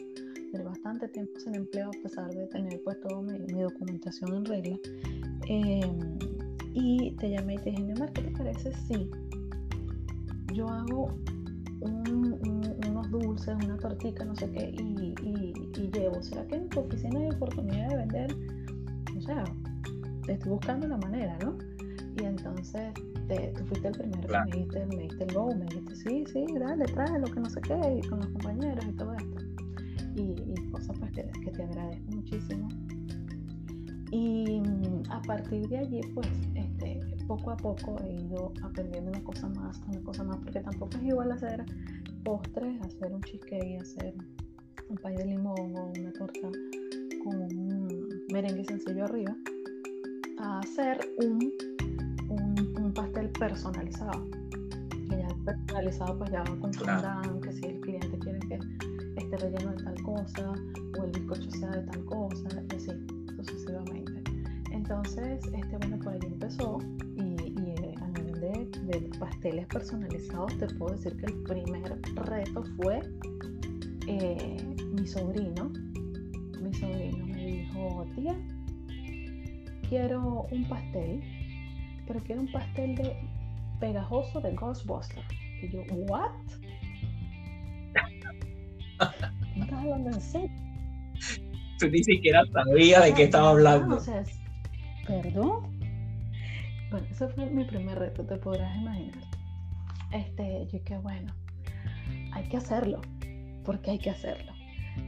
Duré 0.53 0.65
bastante 0.65 1.09
tiempo 1.09 1.39
sin 1.41 1.55
empleo 1.55 1.89
a 1.89 2.03
pesar 2.03 2.31
de 2.35 2.47
tener 2.49 2.81
pues 2.85 3.01
toda 3.01 3.23
mi, 3.23 3.39
documentación 3.63 4.35
en 4.35 4.45
regla. 4.45 4.79
Em, 5.49 6.19
y 6.75 7.13
te 7.17 7.31
llamé 7.31 7.55
y 7.55 7.59
te 7.59 7.71
dije, 7.71 7.83
Neymar, 7.83 8.13
¿qué 8.13 8.23
te 8.23 8.31
parece 8.31 8.73
si 8.87 9.11
yo 10.55 10.69
hago 10.69 11.15
unos 11.81 13.11
dulces, 13.11 13.55
una 13.65 13.77
tortita, 13.79 14.25
no 14.25 14.37
sé 14.37 14.51
qué, 14.51 14.75
y, 14.79 15.15
y, 15.23 15.91
llevo? 15.91 16.23
¿Será 16.23 16.47
que 16.47 16.57
en 16.57 16.69
tu 16.69 16.81
oficina 16.81 17.19
hay 17.19 17.31
oportunidad 17.31 17.89
de 17.89 17.97
vender? 17.97 18.37
O 19.17 19.21
sea, 19.21 19.45
estoy 20.29 20.53
buscando 20.53 20.87
la 20.87 20.97
manera, 20.99 21.37
¿no? 21.43 21.57
Y 22.19 22.25
entonces 22.25 22.93
tú 23.57 23.65
fuiste 23.67 23.89
el 23.89 23.95
primero 23.95 24.29
que 24.29 24.39
me 24.39 24.57
diste, 24.57 24.87
me 24.87 24.97
diste 24.97 25.25
el 25.25 25.35
go, 25.35 25.55
me 25.55 25.65
dijiste, 25.67 25.97
sí, 25.97 26.25
sí, 26.33 26.47
dale, 26.59 26.85
trae 26.87 27.19
lo 27.19 27.27
que 27.27 27.41
no 27.41 27.51
sé 27.51 27.61
qué, 27.61 27.79
y 27.99 28.09
con 28.09 28.21
los 28.21 28.29
compañeros 28.29 28.85
y 28.87 28.93
todo 28.93 29.12
esto. 30.31 30.43
Y, 30.57 30.71
cosas 30.71 30.99
pues 30.99 31.13
que, 31.13 31.51
te 31.51 31.63
agradezco 31.63 32.11
muchísimo. 32.13 32.69
Y 34.11 34.61
mm, 34.61 35.11
a 35.11 35.23
partir 35.23 35.69
de 35.69 35.79
allí, 35.79 36.01
pues, 36.15 36.29
este, 36.55 37.01
poco 37.27 37.51
a 37.51 37.57
poco 37.57 37.97
he 38.05 38.13
ido 38.13 38.53
aprendiendo 38.63 39.11
una 39.11 39.25
cosa 39.25 39.49
más, 39.49 39.81
una 39.89 40.01
cosa 40.03 40.25
más, 40.25 40.37
porque 40.39 40.61
tampoco 40.61 40.97
es 40.99 41.05
igual 41.05 41.33
hacer 41.33 41.65
postres, 42.25 42.81
hacer 42.83 43.13
un 43.13 43.23
cheesecake, 43.23 43.81
hacer 43.81 44.15
un 44.89 44.97
pay 44.97 45.17
de 45.17 45.27
limón 45.27 45.77
o 45.77 45.93
una 45.99 46.13
torta 46.13 46.49
con 47.25 47.43
un 47.43 47.89
merengue 48.33 48.65
sencillo 48.65 49.05
arriba, 49.05 49.35
a 50.39 50.59
hacer 50.59 50.99
un 51.19 51.53
pastel 52.95 53.31
personalizado. 53.31 54.27
Y 55.05 55.09
ya 55.09 55.29
personalizado 55.45 56.19
pues 56.19 56.31
ya 56.31 56.43
va 56.43 56.57
con 56.59 56.71
claro. 56.73 57.41
que 57.41 57.53
si 57.53 57.67
el 57.67 57.81
relleno 59.43 59.73
de 59.73 59.85
tal 59.85 60.03
cosa 60.03 60.53
o 60.99 61.05
el 61.05 61.11
bizcocho 61.11 61.51
sea 61.51 61.71
de 61.71 61.83
tal 61.83 62.05
cosa 62.05 62.49
y 62.71 62.77
así 62.77 62.91
sucesivamente. 63.37 64.23
Entonces, 64.71 65.45
este 65.45 65.77
bueno 65.79 65.99
por 65.99 66.15
ahí 66.15 66.21
empezó 66.25 66.79
y, 67.17 67.37
eh, 67.61 67.95
a 68.01 68.09
nivel 68.09 68.41
de, 68.41 69.11
pasteles 69.19 69.67
personalizados 69.67 70.57
te 70.59 70.67
puedo 70.75 70.97
decir 70.97 71.17
que 71.17 71.27
el 71.27 71.43
primer 71.43 72.01
reto 72.27 72.65
fue 72.77 73.01
eh, 74.09 74.75
mi 74.95 75.07
sobrino. 75.07 75.71
Mi 76.61 76.73
sobrino 76.75 77.27
me 77.27 77.47
dijo, 77.47 78.07
tía, 78.15 78.37
quiero 79.89 80.47
un 80.51 80.69
pastel 80.69 81.21
pero 82.07 82.21
quiero 82.25 82.43
un 82.43 82.53
pastel 82.53 82.95
de 82.97 83.17
pegajoso 83.81 84.41
de 84.41 84.55
Ghostbuster. 84.55 85.25
Y 85.63 85.69
yo, 85.69 85.83
¿what? 86.09 86.31
Estás 89.83 89.93
hablando 89.93 90.11
en 90.11 90.21
serio? 90.21 90.51
Tú 91.79 91.89
ni 91.89 92.05
siquiera 92.05 92.45
sabías 92.53 93.05
de 93.05 93.15
qué 93.15 93.23
estaba 93.25 93.51
hablando. 93.51 93.97
O 93.97 94.01
sea, 94.01 94.23
¿Perdón? 95.07 95.79
Bueno, 96.91 97.07
ese 97.11 97.29
fue 97.29 97.47
mi 97.47 97.65
primer 97.65 97.99
reto, 97.99 98.25
te 98.25 98.37
podrás 98.37 98.77
imaginar. 98.77 99.25
Este, 100.13 100.69
yo 100.71 100.85
que 100.85 100.97
bueno, 100.99 101.33
hay 102.33 102.45
que 102.45 102.59
hacerlo, 102.59 103.01
porque 103.65 103.93
hay 103.93 103.99
que 103.99 104.11
hacerlo. 104.11 104.53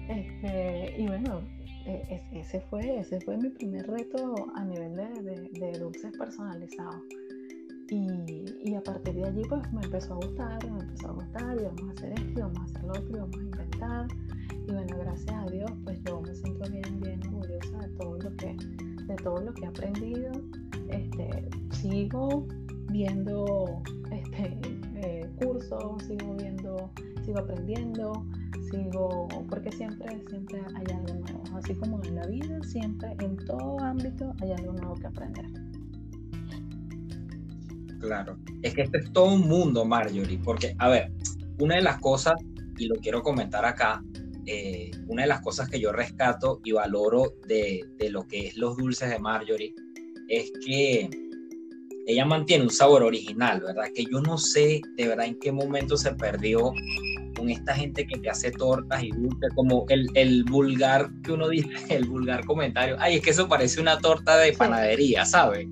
Este, 0.09 0.95
y 0.99 1.07
bueno, 1.07 1.43
e, 1.87 2.23
ese, 2.33 2.61
fue, 2.63 2.99
ese 2.99 3.21
fue 3.21 3.37
mi 3.37 3.51
primer 3.51 3.87
reto 3.87 4.35
a 4.57 4.65
nivel 4.65 4.97
de, 4.97 5.79
dulces 5.79 6.17
personalizados. 6.19 7.03
Y, 7.91 8.75
a 8.75 8.83
partir 8.83 9.15
de 9.15 9.25
allí 9.25 9.43
pues 9.49 9.73
me 9.73 9.83
empezó 9.83 10.15
a 10.15 10.17
gustar, 10.17 10.71
me 10.71 10.81
empezó 10.81 11.11
a 11.11 11.13
gustar, 11.13 11.57
y 11.61 11.65
vamos 11.65 11.83
a 11.83 11.93
hacer 11.93 12.13
esto, 12.15 12.31
y 12.31 12.43
vamos 12.43 12.59
a 12.59 12.65
hacer 12.65 12.83
lo 12.83 12.93
otro, 12.93 13.09
y 13.09 13.21
vamos 13.21 13.37
a 13.37 13.43
inventar. 13.43 14.09
Y 14.67 14.73
bueno, 14.73 14.97
gracias 14.99 15.35
a 15.35 15.47
Dios 15.51 15.71
pues 15.85 16.03
yo 16.05 16.21
me 16.21 16.35
siento 16.35 16.71
bien, 16.71 17.01
bien 17.01 17.21
orgullosa 17.27 17.79
de 17.79 17.89
todo 17.97 18.19
lo 18.19 18.37
que, 18.37 18.57
de 19.07 19.17
todo 19.17 19.41
lo 19.41 19.55
que 19.55 19.65
he 19.65 19.67
aprendido. 19.67 20.33
Este, 20.89 21.49
sigo 21.71 22.47
viendo 22.91 23.83
este, 24.11 24.59
eh, 24.97 25.31
cursos, 25.43 26.03
sigo 26.05 26.35
viendo, 26.37 26.91
sigo 27.25 27.39
aprendiendo 27.39 28.25
sigo, 28.71 29.29
porque 29.49 29.71
siempre, 29.73 30.23
siempre 30.29 30.61
hay 30.75 30.95
algo 30.95 31.15
nuevo. 31.15 31.43
Así 31.57 31.75
como 31.75 32.03
en 32.03 32.15
la 32.15 32.27
vida, 32.27 32.59
siempre, 32.63 33.15
en 33.21 33.37
todo 33.37 33.79
ámbito, 33.81 34.33
hay 34.41 34.53
algo 34.53 34.73
nuevo 34.73 34.95
que 34.95 35.07
aprender. 35.07 35.47
Claro, 38.01 38.37
es 38.63 38.75
que 38.75 38.83
este 38.83 38.99
es 38.99 39.13
todo 39.13 39.35
un 39.35 39.49
mundo, 39.49 39.85
Marjorie, 39.85 40.39
porque, 40.45 40.75
a 40.79 40.89
ver, 40.89 41.13
una 41.59 41.77
de 41.77 41.83
las 41.83 41.99
cosas, 42.01 42.35
y 42.77 42.87
lo 42.87 42.97
quiero 42.97 43.23
comentar 43.23 43.65
acá, 43.65 44.03
eh, 44.47 44.91
una 45.07 45.23
de 45.23 45.29
las 45.29 45.41
cosas 45.41 45.69
que 45.69 45.81
yo 45.81 45.93
rescato 45.93 46.61
y 46.65 46.73
valoro 46.73 47.35
de, 47.47 47.85
de 47.99 48.11
lo 48.11 48.27
que 48.27 48.49
es 48.49 48.57
los 48.57 48.77
dulces 48.77 49.11
de 49.11 49.19
Marjorie 49.19 49.75
es 50.29 50.53
que 50.65 51.11
ella 52.07 52.25
mantiene 52.25 52.65
un 52.65 52.71
sabor 52.71 53.03
original, 53.03 53.61
¿verdad? 53.61 53.87
Que 53.95 54.05
yo 54.05 54.21
no 54.21 54.37
sé 54.37 54.81
de 54.97 55.09
verdad 55.09 55.27
en 55.27 55.39
qué 55.39 55.53
momento 55.53 55.97
se 55.97 56.15
perdió 56.15 56.73
con 57.37 57.49
esta 57.49 57.75
gente 57.75 58.07
que 58.07 58.19
te 58.19 58.31
hace 58.31 58.51
tortas 58.53 59.03
y 59.03 59.11
dulces, 59.11 59.51
como 59.55 59.87
el, 59.89 60.07
el, 60.15 60.45
vulgar 60.45 61.11
que 61.23 61.33
uno 61.33 61.49
dice, 61.49 61.69
el 61.89 62.07
vulgar 62.07 62.45
comentario, 62.45 62.97
ay, 62.99 63.17
es 63.17 63.23
que 63.23 63.31
eso 63.31 63.49
parece 63.49 63.81
una 63.81 63.99
torta 63.99 64.37
de 64.39 64.53
panadería, 64.53 65.25
¿sabes? 65.25 65.67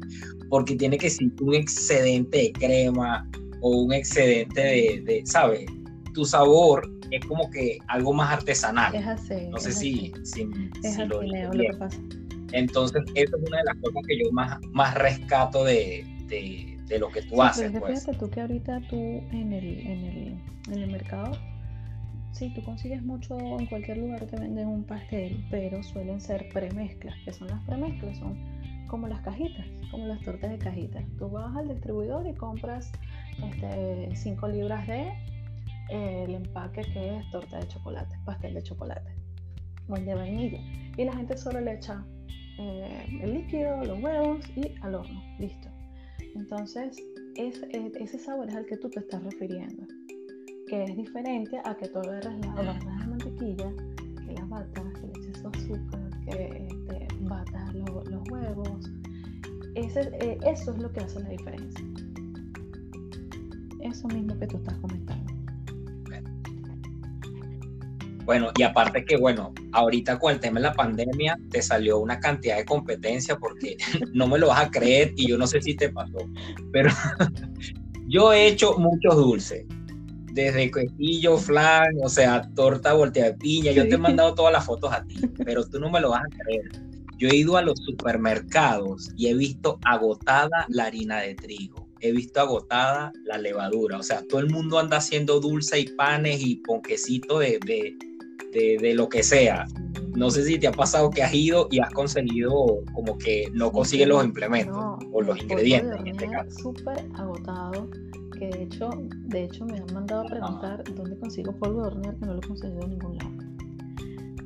Porque 0.48 0.74
tiene 0.76 0.98
que 0.98 1.10
ser 1.10 1.28
un 1.40 1.54
excedente 1.54 2.38
de 2.38 2.52
crema 2.52 3.28
o 3.60 3.82
un 3.82 3.92
excedente 3.92 4.60
de, 4.60 5.02
de 5.04 5.22
¿sabes? 5.24 5.66
Tu 6.14 6.24
sabor 6.24 6.90
es 7.16 7.24
como 7.26 7.50
que 7.50 7.78
algo 7.88 8.12
más 8.12 8.32
artesanal. 8.32 8.94
Es 8.94 9.06
así. 9.06 9.48
No 9.50 9.58
sé 9.58 9.72
si, 9.72 10.12
si, 10.24 10.48
es 10.82 10.98
así, 10.98 11.08
lo, 11.08 11.22
Leo, 11.22 11.52
lo 11.52 11.62
que 11.62 11.78
pasa. 11.78 11.98
Entonces, 12.52 13.02
eso 13.14 13.36
es 13.36 13.48
una 13.48 13.58
de 13.58 13.64
las 13.64 13.76
cosas 13.76 14.02
que 14.06 14.18
yo 14.18 14.30
más, 14.32 14.60
más 14.72 14.94
rescato 14.94 15.64
de, 15.64 16.04
de, 16.26 16.78
de 16.86 16.98
lo 16.98 17.08
que 17.08 17.22
tú 17.22 17.42
haces. 17.42 17.70
pues. 17.78 18.00
Fíjate 18.00 18.18
tú 18.18 18.30
que 18.30 18.40
ahorita 18.40 18.80
tú 18.88 18.96
en 18.96 19.52
el, 19.52 19.78
en 19.80 20.04
el, 20.04 20.36
en 20.72 20.82
el 20.82 20.90
mercado 20.90 21.32
Sí, 22.32 22.50
tú 22.54 22.62
consigues 22.62 23.02
mucho 23.02 23.38
en 23.38 23.66
cualquier 23.66 23.98
lugar 23.98 24.24
te 24.24 24.36
venden 24.36 24.66
un 24.66 24.84
pastel, 24.84 25.44
pero 25.50 25.82
suelen 25.82 26.20
ser 26.20 26.48
premezclas. 26.48 27.14
¿Qué 27.24 27.32
son 27.32 27.48
las 27.48 27.62
premezclas? 27.64 28.16
Son 28.18 28.38
como 28.88 29.06
las 29.06 29.20
cajitas, 29.20 29.66
como 29.90 30.06
las 30.06 30.20
tortas 30.22 30.50
de 30.50 30.58
cajitas. 30.58 31.04
Tú 31.18 31.28
vas 31.28 31.54
al 31.54 31.68
distribuidor 31.68 32.26
y 32.26 32.34
compras 32.34 32.90
5 33.36 34.46
este, 34.46 34.48
libras 34.48 34.86
de 34.86 35.12
el 35.90 36.34
empaque 36.34 36.82
que 36.82 37.16
es 37.16 37.30
torta 37.30 37.58
de 37.58 37.68
chocolate, 37.68 38.16
pastel 38.24 38.54
de 38.54 38.62
chocolate 38.62 39.12
o 39.88 39.96
el 39.96 40.04
de 40.04 40.14
vainilla. 40.14 40.60
Y 40.96 41.04
la 41.04 41.12
gente 41.14 41.36
solo 41.36 41.60
le 41.60 41.74
echa 41.74 42.04
eh, 42.58 43.20
el 43.22 43.34
líquido, 43.34 43.84
los 43.84 44.02
huevos 44.02 44.40
y 44.56 44.74
al 44.82 44.94
horno, 44.94 45.22
listo. 45.38 45.68
Entonces, 46.34 46.96
es, 47.36 47.62
ese 47.72 48.18
sabor 48.18 48.48
es 48.48 48.54
al 48.54 48.66
que 48.66 48.76
tú 48.76 48.88
te 48.90 49.00
estás 49.00 49.22
refiriendo, 49.24 49.86
que 50.68 50.84
es 50.84 50.96
diferente 50.96 51.60
a 51.64 51.74
que 51.76 51.88
tú 51.88 51.98
agarras 51.98 52.38
la, 52.40 52.54
barras 52.54 52.80
de 52.80 53.06
mantequilla, 53.06 53.72
que 54.26 54.34
la 54.34 54.44
batas, 54.46 54.92
que 54.94 55.06
le 55.06 55.28
eches 55.28 55.44
azúcar, 55.44 56.10
que 56.24 56.68
te 56.88 57.08
batas 57.22 57.74
los 57.74 58.30
huevos. 58.30 58.90
Eh, 59.74 60.38
eso 60.46 60.72
es 60.72 60.78
lo 60.78 60.92
que 60.92 61.00
hace 61.00 61.20
la 61.20 61.30
diferencia. 61.30 61.84
Eso 63.80 64.08
mismo 64.08 64.38
que 64.38 64.46
tú 64.46 64.58
estás 64.58 64.76
comentando. 64.78 65.31
Bueno, 68.24 68.50
y 68.56 68.62
aparte 68.62 69.04
que, 69.04 69.16
bueno, 69.16 69.52
ahorita 69.72 70.18
con 70.18 70.32
el 70.32 70.40
tema 70.40 70.60
de 70.60 70.66
la 70.66 70.74
pandemia 70.74 71.36
te 71.50 71.60
salió 71.60 71.98
una 71.98 72.20
cantidad 72.20 72.56
de 72.56 72.64
competencia 72.64 73.36
porque 73.36 73.76
no 74.14 74.26
me 74.26 74.38
lo 74.38 74.48
vas 74.48 74.66
a 74.66 74.70
creer 74.70 75.12
y 75.16 75.28
yo 75.28 75.36
no 75.38 75.46
sé 75.46 75.60
si 75.60 75.74
te 75.74 75.88
pasó, 75.90 76.18
pero 76.72 76.90
yo 78.08 78.32
he 78.32 78.46
hecho 78.46 78.78
muchos 78.78 79.16
dulces, 79.16 79.64
desde 80.32 80.70
quesillo, 80.70 81.36
flan, 81.36 81.94
o 82.02 82.08
sea, 82.08 82.48
torta 82.54 82.94
voltea 82.94 83.26
de 83.26 83.34
piña, 83.34 83.72
yo 83.72 83.86
te 83.86 83.94
he 83.94 83.98
mandado 83.98 84.34
todas 84.34 84.52
las 84.52 84.64
fotos 84.64 84.92
a 84.92 85.04
ti, 85.04 85.16
pero 85.44 85.64
tú 85.64 85.78
no 85.78 85.90
me 85.90 86.00
lo 86.00 86.10
vas 86.10 86.22
a 86.22 86.44
creer. 86.44 86.70
Yo 87.18 87.28
he 87.28 87.36
ido 87.36 87.56
a 87.56 87.62
los 87.62 87.78
supermercados 87.78 89.10
y 89.16 89.28
he 89.28 89.34
visto 89.34 89.78
agotada 89.84 90.66
la 90.68 90.86
harina 90.86 91.20
de 91.20 91.34
trigo, 91.34 91.86
he 92.00 92.12
visto 92.12 92.40
agotada 92.40 93.12
la 93.24 93.38
levadura, 93.38 93.98
o 93.98 94.02
sea, 94.02 94.22
todo 94.26 94.40
el 94.40 94.50
mundo 94.50 94.78
anda 94.78 94.96
haciendo 94.96 95.38
dulce 95.38 95.80
y 95.80 95.84
panes 95.84 96.40
y 96.40 96.56
ponquecito 96.56 97.38
de, 97.38 97.60
de 97.64 97.96
de, 98.52 98.94
lo 98.94 99.08
que 99.08 99.22
sea. 99.22 99.66
No 100.14 100.30
sé 100.30 100.44
si 100.44 100.58
te 100.58 100.68
ha 100.68 100.72
pasado 100.72 101.10
que 101.10 101.22
has 101.22 101.32
ido 101.32 101.68
y 101.70 101.80
has 101.80 101.92
conseguido 101.92 102.82
como 102.92 103.16
que 103.16 103.50
no 103.54 103.72
consigues 103.72 104.08
los 104.08 104.24
implementos 104.24 104.98
o 105.10 105.22
los 105.22 105.40
ingredientes 105.40 105.98
en 106.00 106.06
este 106.08 106.28
caso. 106.28 106.50
Súper 106.58 107.06
agotado, 107.14 107.88
que 108.38 108.48
de 108.48 108.62
hecho, 108.64 108.90
de 109.10 109.44
hecho 109.44 109.64
me 109.64 109.78
han 109.78 109.94
mandado 109.94 110.22
a 110.22 110.24
preguntar 110.26 110.84
dónde 110.94 111.16
consigo 111.16 111.52
polvo 111.56 111.82
de 111.82 111.86
hornear 111.88 112.16
que 112.16 112.26
no 112.26 112.34
lo 112.34 112.40
he 112.40 112.46
conseguido 112.46 112.82
en 112.82 112.90
ningún 112.90 113.16
lado. 113.16 113.30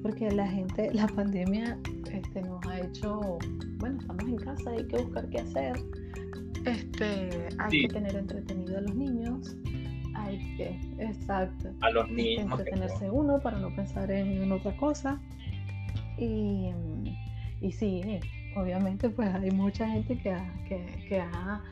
Porque 0.03 0.31
la 0.31 0.47
gente, 0.47 0.91
la 0.93 1.07
pandemia 1.17 1.79
este, 2.13 2.43
nos 2.43 2.65
ha 2.67 2.81
hecho, 2.81 3.39
bueno, 3.79 3.99
estamos 4.01 4.25
en 4.25 4.37
casa, 4.37 4.71
hay 4.71 4.87
que 4.87 4.99
buscar 4.99 5.29
qué 5.31 5.39
hacer. 5.39 5.77
Este, 6.65 7.49
hay 7.59 7.83
que 7.83 7.89
tener 7.89 8.17
entretenido 8.17 8.79
a 8.79 8.81
los 8.81 8.95
niños, 8.95 9.57
que, 10.57 10.79
exacto. 10.99 11.71
A 11.81 11.91
los 11.91 12.09
niños. 12.09 12.51
Hay 12.51 12.65
que 12.65 12.71
entretenerse 12.71 13.11
uno 13.11 13.41
para 13.41 13.59
no 13.59 13.75
pensar 13.75 14.11
en, 14.11 14.51
otra 14.51 14.77
cosa. 14.77 15.21
Y, 16.19 16.71
y, 17.61 17.73
sí, 17.73 18.03
obviamente 18.57 19.11
pues 19.11 19.35
hay 19.35 19.51
mucha 19.51 19.87
gente 19.89 20.19
que 20.19 20.31
ha, 20.31 20.55
que, 20.67 21.21
ha 21.21 21.63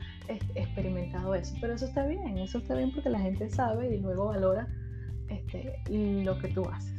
experimentado 0.53 1.33
eso, 1.33 1.55
pero 1.59 1.73
eso 1.73 1.85
está 1.85 2.05
bien, 2.05 2.37
eso 2.37 2.59
está 2.59 2.75
bien 2.75 2.91
porque 2.91 3.09
la 3.09 3.19
gente 3.19 3.49
sabe 3.49 3.95
y 3.95 3.99
luego 3.99 4.27
valora 4.27 4.67
este, 5.29 5.79
lo 5.89 6.37
que 6.37 6.49
tú 6.49 6.63
haces. 6.69 6.93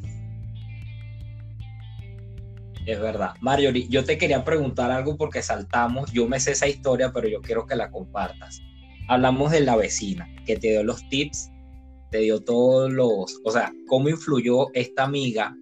Es 2.84 3.00
verdad. 3.00 3.34
Mario, 3.40 3.70
yo 3.70 4.04
te 4.04 4.18
quería 4.18 4.44
preguntar 4.44 4.90
algo 4.90 5.16
porque 5.16 5.42
saltamos, 5.42 6.12
yo 6.12 6.28
me 6.28 6.38
sé 6.40 6.52
esa 6.52 6.66
historia, 6.68 7.12
pero 7.12 7.28
yo 7.28 7.40
quiero 7.40 7.66
que 7.66 7.76
la 7.76 7.90
compartas 7.90 8.62
hablamos 9.08 9.52
de 9.52 9.60
la 9.60 9.76
vecina 9.76 10.28
que 10.44 10.56
te 10.56 10.68
dio 10.68 10.82
los 10.82 11.08
tips, 11.08 11.50
te 12.10 12.18
dio 12.18 12.42
todos 12.42 12.92
los, 12.92 13.40
o 13.44 13.50
sea, 13.50 13.72
cómo 13.88 14.08
influyó 14.08 14.72
esta 14.74 15.04
amiga 15.04 15.56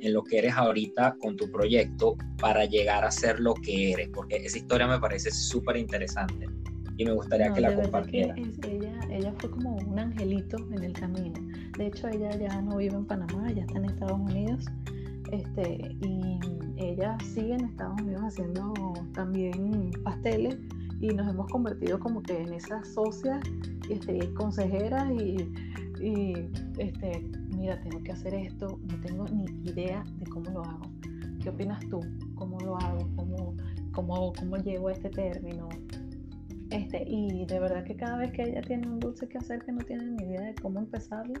en 0.00 0.12
lo 0.12 0.22
que 0.24 0.38
eres 0.38 0.54
ahorita 0.54 1.16
con 1.20 1.36
tu 1.36 1.50
proyecto 1.50 2.16
para 2.38 2.64
llegar 2.64 3.04
a 3.04 3.10
ser 3.10 3.38
lo 3.40 3.54
que 3.54 3.92
eres, 3.92 4.08
porque 4.12 4.36
esa 4.36 4.58
historia 4.58 4.86
me 4.86 4.98
parece 4.98 5.30
súper 5.30 5.76
interesante 5.76 6.48
y 6.96 7.04
me 7.04 7.12
gustaría 7.12 7.52
que 7.52 7.60
la 7.60 7.74
compartieras. 7.74 8.36
ella, 8.68 8.92
ella 9.10 9.32
fue 9.38 9.50
como 9.50 9.76
un 9.76 9.98
angelito 9.98 10.56
en 10.72 10.84
el 10.84 10.92
camino. 10.92 11.40
De 11.78 11.86
hecho, 11.86 12.08
ella 12.08 12.30
ya 12.36 12.60
no 12.60 12.76
vive 12.76 12.94
en 12.94 13.06
Panamá, 13.06 13.50
ya 13.52 13.62
está 13.62 13.78
en 13.78 13.84
Estados 13.86 14.20
Unidos. 14.20 14.64
Este, 15.30 15.96
y 16.02 16.38
ella 16.76 17.16
sigue 17.32 17.54
en 17.54 17.64
Estados 17.64 18.00
Unidos 18.02 18.22
haciendo 18.24 18.92
también 19.14 19.90
pasteles 20.04 20.58
y 21.02 21.08
nos 21.08 21.28
hemos 21.28 21.50
convertido 21.50 21.98
como 21.98 22.22
que 22.22 22.40
en 22.40 22.54
esas 22.54 22.86
socias 22.94 23.40
este, 23.90 24.32
consejeras 24.34 25.10
y, 25.10 25.36
este, 26.78 27.28
mira, 27.56 27.80
tengo 27.82 28.02
que 28.04 28.12
hacer 28.12 28.34
esto, 28.34 28.78
no 28.88 29.00
tengo 29.00 29.24
ni 29.26 29.44
idea 29.68 30.04
de 30.18 30.26
cómo 30.26 30.50
lo 30.50 30.62
hago. 30.62 30.90
¿Qué 31.42 31.50
opinas 31.50 31.80
tú? 31.88 32.00
¿Cómo 32.36 32.58
lo 32.60 32.76
hago? 32.78 33.08
¿Cómo, 33.16 33.56
cómo, 33.92 34.32
cómo 34.32 34.56
llego 34.58 34.88
a 34.88 34.92
este 34.92 35.10
término? 35.10 35.68
Este, 36.70 37.04
y 37.06 37.44
de 37.46 37.58
verdad 37.58 37.84
que 37.84 37.96
cada 37.96 38.16
vez 38.18 38.30
que 38.32 38.42
ella 38.44 38.62
tiene 38.62 38.86
un 38.86 39.00
dulce 39.00 39.28
que 39.28 39.38
hacer 39.38 39.60
que 39.64 39.72
no 39.72 39.84
tiene 39.84 40.04
ni 40.04 40.22
idea 40.22 40.42
de 40.42 40.54
cómo 40.54 40.78
empezarlo, 40.78 41.34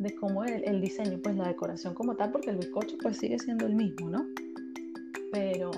de 0.00 0.14
cómo 0.16 0.42
el, 0.44 0.64
el 0.64 0.80
diseño, 0.80 1.20
pues 1.22 1.36
la 1.36 1.46
decoración 1.46 1.94
como 1.94 2.16
tal, 2.16 2.32
porque 2.32 2.50
el 2.50 2.56
bizcocho 2.56 2.96
pues 3.00 3.18
sigue 3.18 3.38
siendo 3.38 3.66
el 3.66 3.76
mismo, 3.76 4.10
¿no? 4.10 4.26
Pero, 5.32 5.70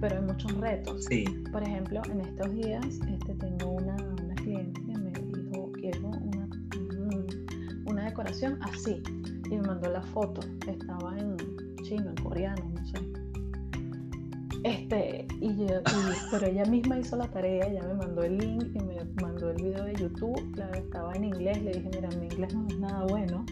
pero 0.00 0.16
hay 0.16 0.22
muchos 0.22 0.52
retos. 0.58 1.04
Sí. 1.04 1.24
Por 1.52 1.62
ejemplo, 1.62 2.02
en 2.10 2.20
estos 2.20 2.52
días 2.54 2.84
este, 2.86 3.34
tengo 3.34 3.70
una, 3.72 3.96
una 4.22 4.34
cliente 4.36 4.80
que 4.84 4.98
me 4.98 5.10
dijo, 5.10 5.72
quiero 5.72 6.08
una, 6.08 6.48
una 7.86 8.04
decoración 8.04 8.58
así. 8.62 9.02
Y 9.46 9.50
me 9.50 9.62
mandó 9.62 9.90
la 9.90 10.02
foto. 10.02 10.40
Estaba 10.66 11.18
en 11.18 11.36
chino, 11.82 12.10
en 12.10 12.16
coreano, 12.16 12.62
no 12.74 12.86
sé. 12.86 12.98
Este, 14.64 15.26
y, 15.40 15.54
yo, 15.66 15.80
pero 16.32 16.46
ella 16.46 16.64
misma 16.64 16.98
hizo 16.98 17.16
la 17.16 17.28
tarea, 17.28 17.66
ella 17.66 17.82
me 17.86 17.94
mandó 17.94 18.24
el 18.24 18.38
link 18.38 18.64
y 18.74 18.80
me 18.80 18.96
mandó 19.22 19.50
el 19.50 19.62
video 19.62 19.84
de 19.84 19.94
YouTube. 19.94 20.52
Claro, 20.54 20.74
estaba 20.74 21.12
en 21.14 21.24
inglés, 21.24 21.62
le 21.62 21.72
dije, 21.72 21.88
mira, 21.94 22.08
mi 22.18 22.26
inglés 22.26 22.52
no 22.52 22.66
es 22.66 22.78
nada 22.80 23.04
bueno. 23.06 23.46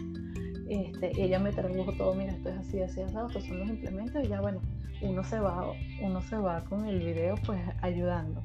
Este, 0.67 1.11
y 1.15 1.21
ella 1.21 1.39
me 1.39 1.51
tradujo 1.51 1.93
todo, 1.93 2.15
mira, 2.15 2.33
esto 2.33 2.49
es 2.49 2.57
así, 2.57 2.81
así, 2.81 3.01
así, 3.01 3.15
estos 3.15 3.43
son 3.45 3.59
los 3.59 3.69
implementos 3.69 4.25
y 4.25 4.27
ya 4.27 4.41
bueno, 4.41 4.59
uno 5.01 5.23
se 5.23 5.39
va, 5.39 5.71
uno 6.01 6.21
se 6.21 6.37
va 6.37 6.63
con 6.65 6.85
el 6.85 6.99
video 6.99 7.35
pues 7.45 7.61
ayudando. 7.81 8.43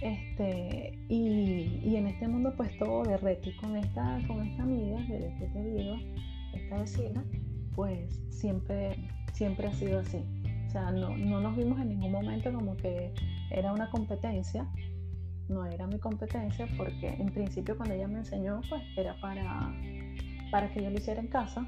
Este, 0.00 0.96
y, 1.08 1.96
en 1.96 2.06
este 2.06 2.28
mundo 2.28 2.54
pues 2.56 2.76
todo 2.78 3.02
de 3.02 3.40
y 3.42 3.56
con 3.56 3.76
esta, 3.76 4.20
con 4.28 4.46
esta 4.46 4.62
amiga 4.62 5.04
que 5.06 5.50
te 5.52 5.64
digo, 5.64 5.96
esta 6.54 6.78
vecina, 6.78 7.24
pues 7.74 8.22
siempre, 8.30 8.96
siempre 9.32 9.66
ha 9.66 9.72
sido 9.72 10.00
así. 10.00 10.24
O 10.66 10.70
sea, 10.70 10.90
no, 10.90 11.16
no 11.16 11.40
nos 11.40 11.56
vimos 11.56 11.80
en 11.80 11.88
ningún 11.88 12.12
momento 12.12 12.52
como 12.52 12.76
que 12.76 13.12
era 13.50 13.72
una 13.72 13.90
competencia, 13.90 14.68
no 15.48 15.64
era 15.64 15.86
mi 15.86 15.98
competencia 15.98 16.68
porque 16.76 17.08
en 17.08 17.26
principio 17.32 17.76
cuando 17.76 17.94
ella 17.94 18.06
me 18.06 18.18
enseñó 18.18 18.60
pues 18.68 18.82
era 18.96 19.18
para, 19.20 19.74
para 20.50 20.70
que 20.72 20.82
yo 20.82 20.90
lo 20.90 20.98
hiciera 20.98 21.20
en 21.20 21.28
casa 21.28 21.66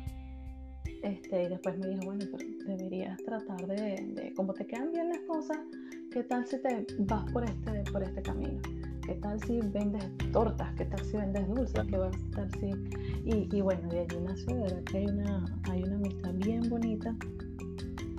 este, 1.02 1.44
y 1.44 1.48
después 1.48 1.78
me 1.78 1.88
dijo, 1.88 2.02
bueno, 2.04 2.24
pero 2.30 2.76
deberías 2.76 3.16
tratar 3.24 3.66
de, 3.66 4.32
como 4.36 4.52
te 4.52 4.66
quedan 4.66 4.92
bien 4.92 5.08
las 5.08 5.20
cosas, 5.20 5.58
¿qué 6.12 6.22
tal 6.24 6.46
si 6.46 6.58
te 6.58 6.86
vas 7.00 7.30
por 7.32 7.44
este, 7.44 7.90
por 7.90 8.02
este 8.02 8.22
camino? 8.22 8.60
¿Qué 9.06 9.14
tal 9.16 9.40
si 9.42 9.60
vendes 9.60 10.04
tortas? 10.32 10.72
¿Qué 10.76 10.84
tal 10.84 11.04
si 11.04 11.16
vendes 11.16 11.48
dulces? 11.48 11.84
¿Qué 11.84 11.96
tal 12.34 12.50
si...? 12.60 12.72
Y, 13.24 13.60
bueno, 13.60 13.88
de 13.88 14.00
allí 14.00 14.16
nació, 14.20 14.54
de 14.54 14.62
verdad 14.62 14.84
que 14.84 14.98
hay 14.98 15.06
una, 15.06 15.44
hay 15.70 15.82
una 15.82 15.96
amistad 15.96 16.32
bien 16.34 16.68
bonita 16.68 17.14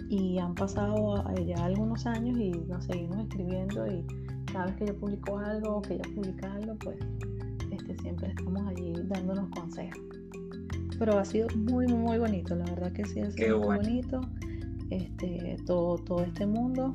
y 0.10 0.38
han 0.40 0.56
pasado 0.56 1.24
ya 1.46 1.64
algunos 1.64 2.06
años 2.06 2.38
y 2.38 2.52
nos 2.52 2.86
seguimos 2.86 3.20
escribiendo 3.20 3.88
y 3.88 4.06
cada 4.52 4.66
vez 4.66 4.76
que 4.76 4.86
yo 4.88 4.98
publico 4.98 5.38
algo 5.38 5.78
o 5.78 5.82
que 5.82 5.94
ella 5.94 6.04
publica 6.14 6.52
algo, 6.54 6.76
pues 6.84 6.98
este, 7.72 7.98
siempre 8.00 8.30
estamos 8.30 8.62
allí 8.68 8.94
dándonos 9.08 9.50
consejos 9.52 10.21
pero 11.02 11.18
ha 11.18 11.26
sido 11.26 11.48
muy, 11.56 11.88
muy 11.88 12.20
bonito, 12.20 12.54
la 12.54 12.64
verdad 12.66 12.94
que 12.94 13.04
sí, 13.06 13.22
ha 13.22 13.32
sido 13.32 13.58
muy 13.58 13.78
bonito 13.78 14.22
este, 14.92 15.58
todo, 15.66 15.98
todo 15.98 16.24
este 16.24 16.46
mundo. 16.46 16.94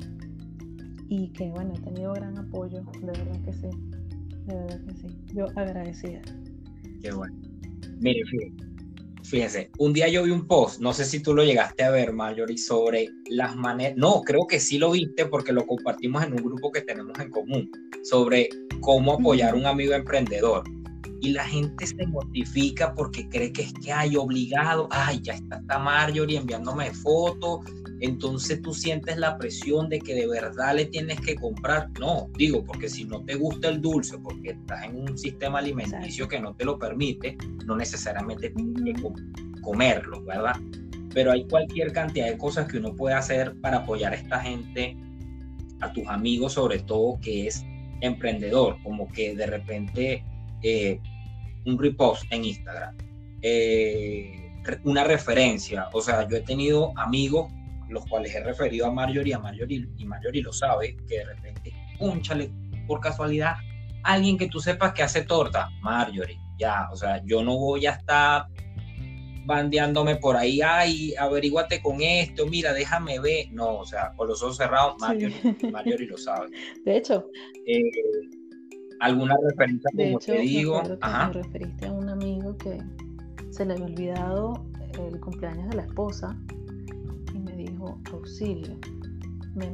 Y 1.09 1.27
que 1.33 1.49
bueno, 1.49 1.73
he 1.75 1.81
tenido 1.81 2.13
gran 2.13 2.37
apoyo, 2.37 2.85
de 3.01 3.05
verdad 3.05 3.41
que 3.43 3.51
sí, 3.51 3.67
de 4.45 4.55
verdad 4.55 4.81
que 4.85 4.93
sí, 4.93 5.07
yo 5.35 5.47
agradecida. 5.57 6.21
Qué 7.01 7.11
bueno. 7.11 7.35
Mire, 7.99 8.21
fíjense, 9.23 9.71
un 9.77 9.91
día 9.91 10.07
yo 10.07 10.23
vi 10.23 10.31
un 10.31 10.47
post, 10.47 10.79
no 10.79 10.93
sé 10.93 11.03
si 11.03 11.21
tú 11.21 11.35
lo 11.35 11.43
llegaste 11.43 11.83
a 11.83 11.91
ver, 11.91 12.13
Marjorie, 12.13 12.57
sobre 12.57 13.09
las 13.29 13.57
maneras, 13.57 13.97
no, 13.97 14.21
creo 14.21 14.47
que 14.47 14.61
sí 14.61 14.77
lo 14.77 14.91
viste 14.91 15.25
porque 15.25 15.51
lo 15.51 15.67
compartimos 15.67 16.23
en 16.23 16.31
un 16.31 16.45
grupo 16.45 16.71
que 16.71 16.79
tenemos 16.79 17.19
en 17.19 17.29
común, 17.29 17.69
sobre 18.03 18.47
cómo 18.79 19.15
apoyar 19.15 19.53
a 19.53 19.57
un 19.57 19.65
amigo 19.65 19.93
emprendedor 19.93 20.63
y 21.21 21.31
la 21.31 21.43
gente 21.43 21.87
se 21.87 22.07
mortifica 22.07 22.93
porque 22.93 23.27
cree 23.29 23.51
que 23.51 23.63
es 23.63 23.73
que 23.73 23.91
hay 23.91 24.15
obligado, 24.15 24.87
ay, 24.91 25.19
ya 25.21 25.33
está, 25.33 25.57
está 25.57 25.79
Marjorie 25.79 26.37
enviándome 26.37 26.91
fotos 26.93 27.61
entonces 27.99 28.61
tú 28.61 28.73
sientes 28.73 29.17
la 29.17 29.37
presión 29.37 29.89
de 29.89 29.99
que 29.99 30.13
de 30.13 30.27
verdad 30.27 30.75
le 30.75 30.85
tienes 30.85 31.19
que 31.19 31.35
comprar. 31.35 31.89
No, 31.99 32.29
digo, 32.37 32.63
porque 32.63 32.89
si 32.89 33.05
no 33.05 33.23
te 33.23 33.35
gusta 33.35 33.69
el 33.69 33.81
dulce, 33.81 34.17
porque 34.19 34.51
estás 34.51 34.85
en 34.85 35.01
un 35.01 35.17
sistema 35.17 35.59
alimenticio 35.59 36.27
que 36.27 36.39
no 36.39 36.53
te 36.55 36.65
lo 36.65 36.77
permite, 36.77 37.37
no 37.65 37.75
necesariamente 37.75 38.51
tienes 38.51 39.01
que 39.01 39.61
comerlo, 39.61 40.23
¿verdad? 40.23 40.55
Pero 41.13 41.31
hay 41.31 41.47
cualquier 41.47 41.91
cantidad 41.91 42.27
de 42.27 42.37
cosas 42.37 42.67
que 42.67 42.77
uno 42.77 42.93
puede 42.93 43.15
hacer 43.15 43.59
para 43.61 43.77
apoyar 43.77 44.13
a 44.13 44.17
esta 44.17 44.39
gente, 44.41 44.95
a 45.81 45.91
tus 45.91 46.07
amigos 46.07 46.53
sobre 46.53 46.79
todo, 46.79 47.19
que 47.19 47.47
es 47.47 47.65
emprendedor, 48.01 48.77
como 48.83 49.07
que 49.07 49.35
de 49.35 49.47
repente 49.47 50.23
eh, 50.61 50.99
un 51.65 51.77
repost 51.77 52.23
en 52.31 52.45
Instagram, 52.45 52.95
eh, 53.41 54.51
una 54.83 55.03
referencia, 55.03 55.89
o 55.93 56.01
sea, 56.01 56.27
yo 56.27 56.37
he 56.37 56.41
tenido 56.41 56.97
amigos 56.97 57.51
los 57.89 58.05
cuales 58.05 58.33
he 58.35 58.43
referido 58.43 58.87
a 58.87 58.91
Marjorie, 58.91 59.33
a 59.33 59.39
Marjorie 59.39 59.87
y 59.97 60.05
Marjorie 60.05 60.43
lo 60.43 60.51
sabe, 60.51 60.97
que 61.07 61.19
de 61.19 61.25
repente, 61.25 61.73
únchale, 61.99 62.51
por 62.85 62.99
casualidad, 62.99 63.55
alguien 64.03 64.37
que 64.37 64.47
tú 64.47 64.59
sepas 64.59 64.93
que 64.93 65.03
hace 65.03 65.23
torta, 65.23 65.69
Marjorie, 65.81 66.39
ya, 66.57 66.89
o 66.91 66.95
sea, 66.95 67.21
yo 67.25 67.43
no 67.43 67.57
voy 67.57 67.85
a 67.85 67.91
estar 67.91 68.47
bandeándome 69.45 70.17
por 70.17 70.35
ahí, 70.35 70.59
ay, 70.61 71.15
averíguate 71.15 71.81
con 71.81 72.01
esto, 72.01 72.45
mira, 72.47 72.73
déjame 72.73 73.19
ver, 73.19 73.47
no, 73.51 73.77
o 73.77 73.85
sea, 73.85 74.11
con 74.15 74.27
los 74.27 74.43
ojos 74.43 74.57
cerrados, 74.57 74.95
Marjorie, 74.99 76.07
lo 76.07 76.17
sabe. 76.17 76.49
De 76.85 76.97
hecho, 76.97 77.29
eh, 77.65 77.81
alguna 78.99 79.35
referencia, 79.49 79.89
como 79.95 80.19
te 80.19 80.39
digo, 80.39 80.81
me 80.83 81.33
referiste 81.33 81.87
a 81.87 81.91
un 81.91 82.09
amigo 82.09 82.57
que 82.57 82.81
se 83.51 83.65
le 83.65 83.73
había 83.73 83.85
olvidado 83.85 84.65
el 84.99 85.19
cumpleaños 85.19 85.69
de 85.69 85.75
la 85.75 85.83
esposa 85.83 86.37
auxilio. 88.11 88.77
Me, 89.55 89.71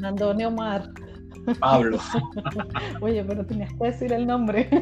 mandó 0.00 0.34
Neomar. 0.34 0.90
Pablo. 1.60 1.98
Oye, 3.00 3.22
pero 3.24 3.44
tenías 3.46 3.72
que 3.74 3.84
decir 3.84 4.12
el 4.12 4.26
nombre. 4.26 4.68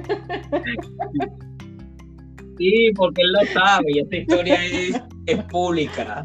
Sí, 2.56 2.92
porque 2.94 3.20
él 3.22 3.32
lo 3.32 3.44
sabe 3.46 3.86
y 3.88 3.98
esta 3.98 4.16
historia 4.16 4.56
es, 5.26 5.42
pública. 5.50 6.22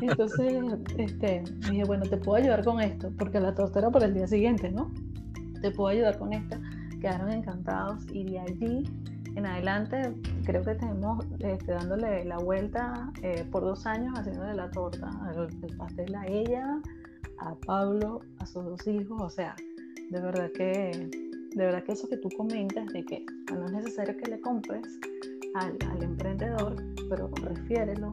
Entonces, 0.00 0.54
este, 0.96 1.42
dije, 1.68 1.82
bueno, 1.84 2.04
te 2.04 2.16
puedo 2.16 2.40
ayudar 2.40 2.62
con 2.62 2.80
esto, 2.80 3.10
porque 3.18 3.40
la 3.40 3.52
torta 3.52 3.80
era 3.80 3.90
para 3.90 4.06
el 4.06 4.14
día 4.14 4.28
siguiente, 4.28 4.70
¿no? 4.70 4.94
Te 5.60 5.72
puedo 5.72 5.88
ayudar 5.88 6.16
con 6.16 6.32
esta. 6.32 6.60
Quedaron 7.00 7.30
encantados 7.30 8.04
y 8.12 8.24
de 8.24 8.40
allí 8.40 8.84
en 9.38 9.46
adelante 9.46 10.14
creo 10.44 10.62
que 10.62 10.74
tenemos 10.74 11.24
este, 11.38 11.72
dándole 11.72 12.24
la 12.24 12.38
vuelta 12.38 13.12
eh, 13.22 13.44
por 13.50 13.62
dos 13.62 13.86
años 13.86 14.18
haciéndole 14.18 14.54
la 14.54 14.70
torta, 14.70 15.10
el, 15.36 15.76
pastel 15.76 16.14
a 16.14 16.26
ella, 16.26 16.80
a 17.38 17.54
Pablo, 17.66 18.20
a 18.38 18.46
sus 18.46 18.64
dos 18.64 18.86
hijos, 18.86 19.20
o 19.20 19.30
sea, 19.30 19.54
de 20.10 20.20
verdad 20.20 20.50
que, 20.56 21.08
de 21.54 21.64
verdad 21.64 21.84
que 21.84 21.92
eso 21.92 22.08
que 22.08 22.16
tú 22.16 22.28
comentas 22.36 22.86
de 22.88 23.04
que 23.04 23.24
no 23.54 23.66
es 23.66 23.72
necesario 23.72 24.16
que 24.16 24.30
le 24.30 24.40
compres 24.40 24.86
al, 25.54 25.76
al 25.88 26.02
emprendedor, 26.02 26.76
pero 27.08 27.30
refiérelo, 27.42 28.10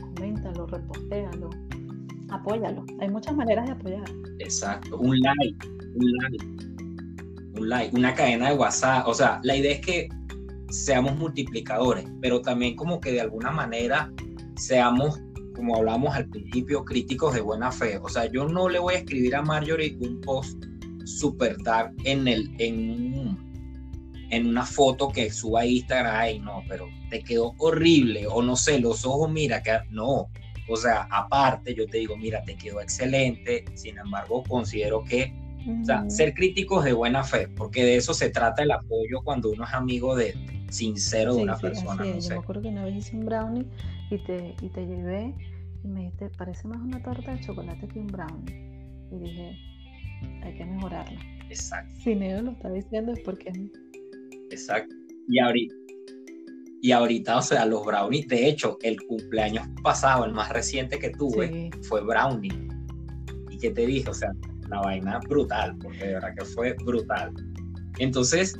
coméntalo, 0.00 0.66
repostéalo, 0.66 1.50
apóyalo. 2.30 2.84
Hay 3.00 3.08
muchas 3.10 3.34
maneras 3.34 3.66
de 3.66 3.72
apoyar. 3.72 4.04
Exacto, 4.38 4.96
un 4.98 5.18
like, 5.20 5.68
un 5.94 6.12
like, 6.12 6.72
un 7.54 7.68
like, 7.68 7.94
una 7.96 8.14
cadena 8.14 8.50
de 8.50 8.56
WhatsApp. 8.56 9.06
O 9.06 9.14
sea, 9.14 9.40
la 9.42 9.56
idea 9.56 9.72
es 9.72 9.80
que 9.80 10.08
seamos 10.70 11.16
multiplicadores, 11.16 12.06
pero 12.20 12.40
también 12.40 12.76
como 12.76 13.00
que 13.00 13.12
de 13.12 13.20
alguna 13.20 13.50
manera 13.50 14.10
seamos, 14.56 15.20
como 15.54 15.76
hablamos 15.76 16.14
al 16.14 16.28
principio, 16.28 16.84
críticos 16.84 17.34
de 17.34 17.40
buena 17.40 17.70
fe. 17.70 17.98
O 17.98 18.08
sea, 18.08 18.26
yo 18.30 18.48
no 18.48 18.68
le 18.68 18.78
voy 18.78 18.94
a 18.94 18.98
escribir 18.98 19.36
a 19.36 19.42
Marjorie 19.42 19.96
un 20.00 20.20
post 20.20 20.64
super 21.04 21.56
dark 21.62 21.92
en, 22.04 22.26
el, 22.26 22.54
en, 22.58 23.36
en 24.30 24.46
una 24.46 24.64
foto 24.64 25.08
que 25.08 25.30
suba 25.30 25.60
a 25.60 25.66
Instagram, 25.66 26.14
ay 26.16 26.38
no, 26.38 26.62
pero 26.68 26.88
te 27.10 27.22
quedó 27.22 27.54
horrible, 27.58 28.26
o 28.26 28.40
no 28.42 28.56
sé, 28.56 28.80
los 28.80 29.04
ojos, 29.04 29.30
mira, 29.30 29.62
que 29.62 29.78
no. 29.90 30.28
O 30.68 30.76
sea, 30.76 31.06
aparte, 31.10 31.74
yo 31.74 31.86
te 31.86 31.98
digo, 31.98 32.16
mira, 32.16 32.42
te 32.44 32.56
quedó 32.56 32.80
excelente, 32.80 33.64
sin 33.74 33.98
embargo, 33.98 34.42
considero 34.48 35.04
que 35.04 35.34
o 35.68 35.84
sea, 35.84 36.08
ser 36.08 36.34
críticos 36.34 36.84
de 36.84 36.92
buena 36.92 37.24
fe, 37.24 37.48
porque 37.48 37.84
de 37.84 37.96
eso 37.96 38.14
se 38.14 38.30
trata 38.30 38.62
el 38.62 38.70
apoyo 38.70 39.22
cuando 39.22 39.50
uno 39.50 39.64
es 39.64 39.72
amigo 39.72 40.14
de, 40.16 40.34
sincero 40.72 41.34
de 41.34 41.42
una 41.42 41.56
persona. 41.56 42.04
Yo 42.04 42.28
me 42.30 42.34
acuerdo 42.36 42.62
que 42.62 42.68
una 42.68 42.84
vez 42.84 42.96
hice 42.96 43.16
un 43.16 43.26
brownie 43.26 43.66
y 44.10 44.18
te, 44.18 44.54
y 44.60 44.68
te 44.68 44.86
llevé 44.86 45.34
y 45.84 45.88
me 45.88 46.00
dijiste, 46.00 46.30
parece 46.30 46.66
más 46.66 46.80
una 46.80 47.02
torta 47.02 47.34
de 47.34 47.40
chocolate 47.40 47.86
que 47.88 47.98
un 47.98 48.06
brownie. 48.06 48.72
Y 49.10 49.18
dije, 49.18 49.58
hay 50.42 50.54
que 50.54 50.64
mejorarla. 50.64 51.20
Exacto. 51.48 52.00
Si 52.02 52.14
Neo 52.14 52.42
lo 52.42 52.52
está 52.52 52.70
diciendo 52.70 53.12
es 53.12 53.20
porque... 53.20 53.52
Exacto. 54.50 54.94
Y 55.28 55.38
ahorita, 55.38 55.74
y 56.80 56.92
ahorita, 56.92 57.38
o 57.38 57.42
sea, 57.42 57.66
los 57.66 57.84
brownies, 57.84 58.26
de 58.28 58.48
hecho, 58.48 58.78
el 58.82 59.00
cumpleaños 59.02 59.68
pasado, 59.82 60.24
el 60.24 60.32
más 60.32 60.50
reciente 60.50 60.98
que 60.98 61.10
tuve, 61.10 61.70
fue 61.82 62.02
brownie. 62.02 62.68
¿Y 63.50 63.58
qué 63.58 63.70
te 63.70 63.86
dije? 63.86 64.08
O 64.08 64.14
sea, 64.14 64.32
vaina 64.80 65.18
brutal, 65.28 65.76
porque 65.78 66.06
de 66.06 66.14
verdad 66.14 66.34
que 66.38 66.44
fue 66.44 66.74
brutal. 66.84 67.32
Entonces, 67.98 68.58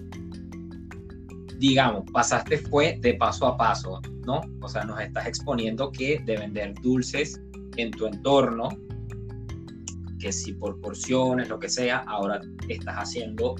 digamos, 1.58 2.04
pasaste 2.12 2.58
fue 2.58 2.98
de 3.00 3.14
paso 3.14 3.46
a 3.46 3.56
paso, 3.56 4.00
¿no? 4.26 4.40
O 4.60 4.68
sea, 4.68 4.84
nos 4.84 5.00
estás 5.00 5.26
exponiendo 5.26 5.90
que 5.92 6.18
de 6.24 6.36
vender 6.36 6.74
dulces 6.82 7.40
en 7.76 7.90
tu 7.90 8.06
entorno, 8.06 8.68
que 10.18 10.32
si 10.32 10.52
por 10.52 10.80
porciones, 10.80 11.48
lo 11.48 11.58
que 11.58 11.68
sea, 11.68 11.98
ahora 12.06 12.40
estás 12.68 12.96
haciendo 12.96 13.54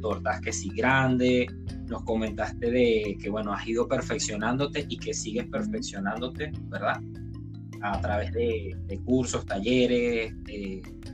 tortas 0.00 0.40
que 0.40 0.52
sí 0.52 0.70
grandes, 0.70 1.48
nos 1.86 2.02
comentaste 2.04 2.70
de 2.70 3.18
que, 3.20 3.30
bueno, 3.30 3.52
has 3.52 3.66
ido 3.66 3.88
perfeccionándote 3.88 4.86
y 4.88 4.98
que 4.98 5.14
sigues 5.14 5.46
perfeccionándote, 5.46 6.52
¿verdad? 6.68 7.00
A 7.82 8.00
través 8.00 8.32
de, 8.32 9.00
cursos, 9.04 9.46
talleres, 9.46 10.32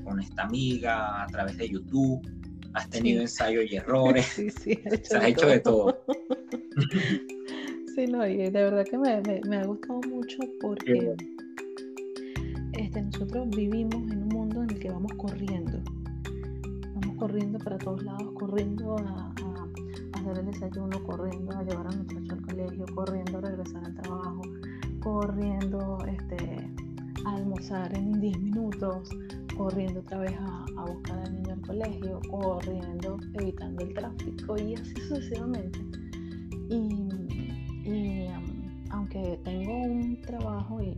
con 0.05 0.21
esta 0.21 0.43
amiga, 0.45 1.23
a 1.23 1.27
través 1.27 1.57
de 1.59 1.69
YouTube. 1.69 2.21
Has 2.75 2.91
tenido 2.91 3.23
ensayos 3.23 3.71
y 3.71 3.77
errores, 3.77 4.27
sí, 4.27 4.51
sí, 4.51 4.79
se 5.03 5.17
has 5.17 5.25
hecho 5.27 5.47
de 5.47 5.61
todo. 5.61 6.05
sí, 7.95 8.07
no, 8.09 8.27
y 8.27 8.37
de 8.37 8.51
verdad 8.51 8.85
que 8.85 8.99
me, 8.99 9.23
me, 9.49 9.57
ha 9.59 9.65
gustado 9.65 10.01
mucho 10.09 10.39
porque 10.61 11.15
este, 12.73 13.03
nosotros 13.03 13.49
vivimos 13.51 13.95
en 14.11 14.25
un 14.25 14.29
mundo 14.29 14.63
en 14.65 14.71
el 14.71 14.79
que 14.81 14.91
vamos 14.91 15.13
corriendo, 15.17 15.81
vamos 16.95 17.17
corriendo 17.17 17.59
para 17.61 17.79
todos 17.79 18.03
lados, 18.03 18.33
corriendo 18.35 18.97
a, 18.97 19.33
hacer 20.15 20.39
el 20.39 20.47
desayuno, 20.47 21.03
corriendo 21.05 21.57
a 21.57 21.63
llevar 21.63 21.87
a 21.87 21.91
nuestro 21.91 22.19
al 22.19 22.43
colegio, 22.43 22.87
corriendo 22.95 23.39
a 23.39 23.41
regresar 23.43 23.85
al 23.85 23.95
trabajo, 23.95 24.43
corriendo 25.05 25.99
este, 26.07 26.67
a 27.27 27.37
almorzar 27.37 27.95
en 27.95 28.21
10 28.21 28.39
minutos, 28.41 29.11
corriendo 29.55 30.01
otra 30.01 30.19
vez 30.21 30.35
a, 30.41 30.85
buscar 30.87 31.19
al 31.19 31.35
niño 31.35 31.53
al 31.53 31.61
colegio, 31.61 32.21
corriendo, 32.31 33.19
evitando 33.35 33.85
el 33.85 33.93
tráfico 33.93 34.57
y 34.57 34.75
así 34.75 34.95
sucesivamente. 35.09 35.79
Y, 36.71 38.29
aunque 38.91 39.39
tengo 39.45 39.73
un 39.83 40.21
trabajo 40.23 40.81
y, 40.83 40.95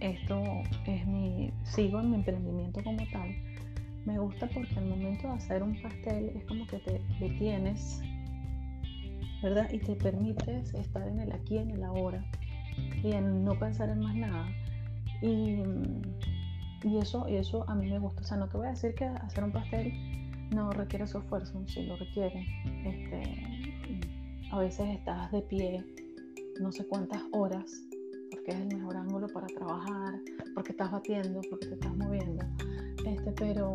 esto 0.00 0.42
es 0.86 1.06
mi, 1.06 1.50
sigo 1.64 2.00
en 2.00 2.10
mi 2.10 2.16
emprendimiento 2.16 2.82
como 2.82 3.02
tal, 3.12 3.34
me 4.06 4.18
gusta 4.18 4.48
porque 4.48 4.74
al 4.76 4.86
momento 4.86 5.28
de 5.28 5.34
hacer 5.34 5.62
un 5.62 5.80
pastel 5.82 6.32
es 6.34 6.44
como 6.44 6.66
que 6.66 6.78
te 6.78 7.00
detienes, 7.18 8.00
¿verdad? 9.42 9.68
Y 9.72 9.78
te 9.78 9.96
permites 9.96 10.74
estar 10.74 11.06
en 11.06 11.20
el 11.20 11.32
aquí, 11.32 11.58
en 11.58 11.70
el 11.70 11.84
ahora 11.84 12.24
y 13.02 13.12
en 13.12 13.44
no 13.44 13.58
pensar 13.58 13.88
en 13.88 14.00
más 14.00 14.14
nada. 14.14 14.48
Y, 15.22 15.62
y 16.82 16.98
eso, 16.98 17.26
y 17.28 17.36
eso 17.36 17.68
a 17.68 17.74
mí 17.74 17.90
me 17.90 17.98
gusta. 17.98 18.20
O 18.22 18.24
sea, 18.24 18.36
no 18.36 18.48
te 18.48 18.56
voy 18.56 18.66
a 18.66 18.70
decir 18.70 18.94
que 18.94 19.04
hacer 19.04 19.44
un 19.44 19.52
pastel 19.52 19.92
no 20.50 20.70
requiere 20.70 21.06
su 21.06 21.18
esfuerzo, 21.18 21.62
sí 21.66 21.84
lo 21.84 21.96
requiere. 21.96 22.46
Este, 22.84 23.22
a 24.52 24.58
veces 24.58 24.88
estás 24.90 25.30
de 25.32 25.42
pie 25.42 25.84
no 26.60 26.72
sé 26.72 26.86
cuántas 26.86 27.22
horas, 27.32 27.82
porque 28.30 28.50
es 28.52 28.56
el 28.56 28.68
mejor 28.68 28.96
ángulo 28.96 29.26
para 29.28 29.46
trabajar, 29.46 30.14
porque 30.54 30.72
estás 30.72 30.90
batiendo, 30.90 31.40
porque 31.50 31.66
te 31.66 31.74
estás 31.74 31.96
moviendo. 31.96 32.44
Este, 33.04 33.32
pero 33.32 33.74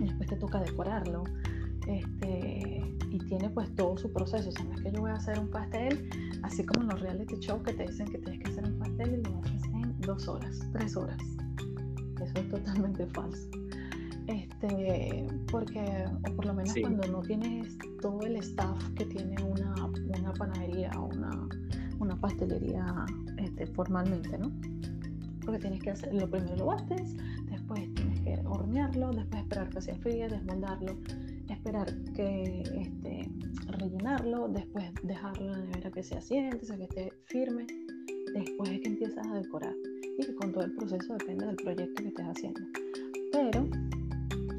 después 0.00 0.28
te 0.28 0.36
toca 0.36 0.60
decorarlo. 0.60 1.24
Este, 1.86 2.71
tiene 3.38 3.48
pues 3.48 3.74
todo 3.76 3.96
su 3.96 4.12
proceso. 4.12 4.50
O 4.50 4.52
sea, 4.52 4.64
no 4.64 4.74
es 4.74 4.82
que 4.82 4.92
yo 4.92 5.00
voy 5.00 5.10
a 5.10 5.14
hacer 5.14 5.38
un 5.38 5.48
pastel, 5.48 6.10
así 6.42 6.66
como 6.66 6.82
en 6.82 6.88
los 6.88 7.00
reality 7.00 7.36
shows 7.36 7.62
que 7.62 7.72
te 7.72 7.86
dicen 7.86 8.06
que 8.08 8.18
tienes 8.18 8.40
que 8.44 8.50
hacer 8.50 8.64
un 8.64 8.78
pastel 8.78 9.14
y 9.14 9.22
lo 9.22 9.38
haces 9.38 9.64
en 9.72 10.00
dos 10.02 10.28
horas, 10.28 10.58
tres 10.72 10.94
horas. 10.96 11.16
Eso 12.20 12.32
es 12.34 12.48
totalmente 12.50 13.06
falso. 13.06 13.48
Este, 14.26 15.26
porque, 15.50 16.04
o 16.28 16.36
por 16.36 16.44
lo 16.44 16.52
menos 16.52 16.74
cuando 16.78 17.08
no 17.08 17.22
tienes 17.22 17.78
todo 18.02 18.20
el 18.20 18.36
staff 18.36 18.78
que 18.96 19.06
tiene 19.06 19.42
una, 19.42 19.74
una 19.86 20.32
panadería 20.34 20.90
o 20.98 21.06
una, 21.06 21.48
una 22.00 22.20
pastelería 22.20 22.84
este, 23.38 23.66
formalmente, 23.66 24.36
¿no? 24.36 24.52
porque 25.44 25.58
tienes 25.58 25.82
que 25.82 25.90
hacer, 25.90 26.14
lo 26.14 26.30
primero 26.30 26.56
lo 26.56 26.66
bates, 26.66 27.16
después 27.50 27.92
tienes 27.94 28.20
que 28.20 28.40
hornearlo, 28.46 29.10
después 29.12 29.42
esperar 29.42 29.68
que 29.70 29.80
se 29.80 29.90
enfríe, 29.92 30.28
desmoldarlo, 30.28 30.96
esperar 31.52 31.94
que 32.14 32.62
este, 32.62 33.30
rellenarlo, 33.66 34.48
después 34.48 34.84
dejarlo 35.02 35.46
en 35.46 35.52
la 35.52 35.58
nevera 35.58 35.90
que 35.90 36.02
se 36.02 36.16
asiente, 36.16 36.66
que 36.66 36.84
esté 36.84 37.12
firme, 37.26 37.66
después 38.34 38.70
es 38.70 38.80
que 38.80 38.88
empiezas 38.88 39.26
a 39.26 39.34
decorar 39.34 39.74
y 40.18 40.24
que 40.24 40.34
con 40.34 40.52
todo 40.52 40.64
el 40.64 40.74
proceso 40.74 41.14
depende 41.14 41.46
del 41.46 41.56
proyecto 41.56 42.02
que 42.02 42.08
estés 42.08 42.26
haciendo. 42.26 42.60
Pero 43.32 43.68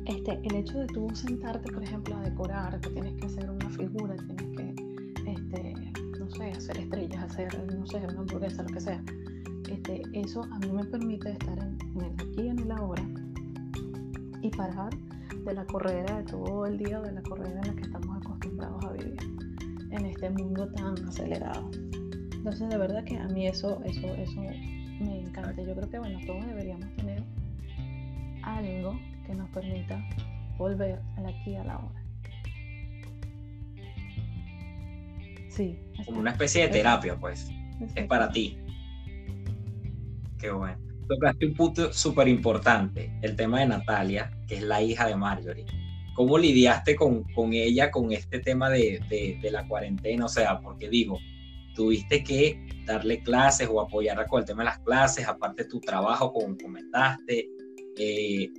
este, 0.06 0.40
el 0.44 0.56
hecho 0.56 0.80
de 0.80 0.88
tú 0.88 1.08
sentarte, 1.14 1.72
por 1.72 1.84
ejemplo, 1.84 2.16
a 2.16 2.22
decorar, 2.22 2.80
que 2.82 2.90
tienes 2.90 3.14
que 3.16 3.26
hacer 3.28 3.50
una 3.50 3.70
figura, 3.70 4.16
tienes 4.16 4.58
que, 4.58 5.32
este, 5.32 5.74
no 6.20 6.30
sé, 6.30 6.52
hacer 6.52 6.78
estrellas, 6.78 7.24
hacer, 7.24 7.74
no 7.74 7.86
sé, 7.88 7.98
una 7.98 8.20
hamburguesa, 8.20 8.64
lo 8.64 8.70
que 8.70 8.82
sea, 8.82 9.04
este, 9.70 10.04
eso 10.14 10.44
a 10.44 10.60
mí 10.60 10.72
me 10.72 10.84
permite 10.86 11.32
estar 11.32 11.58
en, 11.58 11.78
el 12.02 12.14
aquí 12.14 12.48
en 12.48 12.60
el 12.60 12.72
ahora 12.72 13.04
y 14.42 14.50
parar 14.50 14.90
de 15.44 15.54
la 15.54 15.66
correra 15.66 16.18
de 16.18 16.24
todo 16.24 16.66
el 16.66 16.78
día, 16.78 17.00
de 17.02 17.12
la 17.12 17.22
correra 17.22 17.60
en 17.62 17.68
la 17.68 17.76
que 17.76 17.82
estamos 17.82 18.18
acostumbrados 18.18 18.86
a 18.86 18.92
vivir 18.94 19.18
en 19.92 20.06
este 20.06 20.30
mundo 20.30 20.72
tan 20.72 21.08
acelerado. 21.08 21.70
Entonces, 22.34 22.70
de 22.70 22.78
verdad 22.78 23.04
que 23.04 23.18
a 23.18 23.28
mí 23.28 23.48
eso, 23.48 23.82
eso, 23.86 24.08
eso 24.16 24.42
me 25.00 25.22
encanta. 25.22 25.62
Yo 25.62 25.76
creo 25.76 25.90
que, 25.90 26.00
bueno, 26.00 26.20
todos 26.26 26.46
deberíamos 26.46 26.94
tener 26.96 27.24
algo 28.44 29.00
que 29.26 29.36
nos 29.36 29.50
permita 29.50 30.04
volver 30.58 31.00
al 31.18 31.26
aquí 31.26 31.52
y 31.52 31.56
a 31.56 31.64
la 31.64 31.78
hora. 31.78 32.04
Sí. 35.50 35.80
Como 36.06 36.20
una 36.20 36.32
especie 36.32 36.64
de 36.64 36.70
terapia, 36.70 37.16
pues. 37.16 37.50
Es 37.96 38.08
para 38.08 38.32
ti. 38.32 38.58
Qué 40.40 40.52
bueno. 40.52 40.83
Tocaste 41.08 41.46
un 41.46 41.54
punto 41.54 41.94
súper 41.94 42.28
importante, 42.28 43.12
el 43.22 43.36
tema 43.36 43.60
de 43.60 43.68
Natalia, 43.68 44.32
que 44.48 44.56
es 44.56 44.64
la 44.64 44.82
hija 44.82 45.08
de 45.08 45.16
Marjorie. 45.16 45.66
¿Cómo 46.16 46.38
lidiaste 46.38 46.96
con, 46.96 47.24
con 47.34 47.54
ella 47.54 47.92
con 47.92 48.12
este 48.12 48.40
tema 48.40 48.70
de, 48.70 49.00
de, 49.42 49.52
la 49.52 49.68
cuarentena? 49.68 50.26
O 50.26 50.30
sea, 50.30 50.60
porque 50.60 50.88
digo, 50.88 51.18
tuviste 51.76 52.24
que 52.24 52.66
darle 52.86 53.22
clases 53.22 53.68
o 53.72 53.82
apoyarla 53.82 54.28
con 54.28 54.42
el 54.42 54.46
tema 54.46 54.62
de 54.62 54.70
las 54.70 54.80
clases, 54.80 55.28
aparte 55.28 55.66
tu 55.66 55.80
trabajo, 55.80 56.32
como 56.32 56.56
comentaste, 56.58 57.50
eh, 57.98 58.52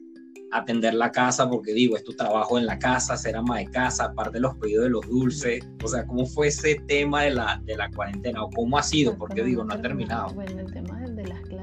atender 0.54 0.94
la 0.94 1.10
casa, 1.10 1.48
porque 1.48 1.72
digo, 1.72 1.96
es 1.96 2.04
tu 2.04 2.12
trabajo 2.12 2.58
en 2.58 2.66
la 2.66 2.78
casa, 2.78 3.16
ser 3.16 3.36
ama 3.36 3.58
de 3.58 3.66
casa, 3.66 4.04
aparte 4.04 4.34
de 4.34 4.40
los 4.40 4.54
pedidos 4.56 4.84
de 4.84 4.90
los 4.90 5.08
dulces, 5.08 5.66
o 5.82 5.88
sea, 5.88 6.06
¿cómo 6.06 6.26
fue 6.26 6.48
ese 6.48 6.76
tema 6.86 7.22
de 7.22 7.30
la, 7.30 7.60
de 7.64 7.76
la 7.76 7.90
cuarentena 7.90 8.42
o 8.44 8.50
cómo 8.50 8.78
ha 8.78 8.82
sido? 8.82 9.18
Porque 9.18 9.42
digo, 9.42 9.64
no 9.64 9.74
ha 9.74 9.82
terminado. 9.82 10.32
Bueno, 10.32 10.60
el 10.60 10.72
tema 10.72 11.00
de, 11.00 11.26
las 11.26 11.40
clases 11.40 11.53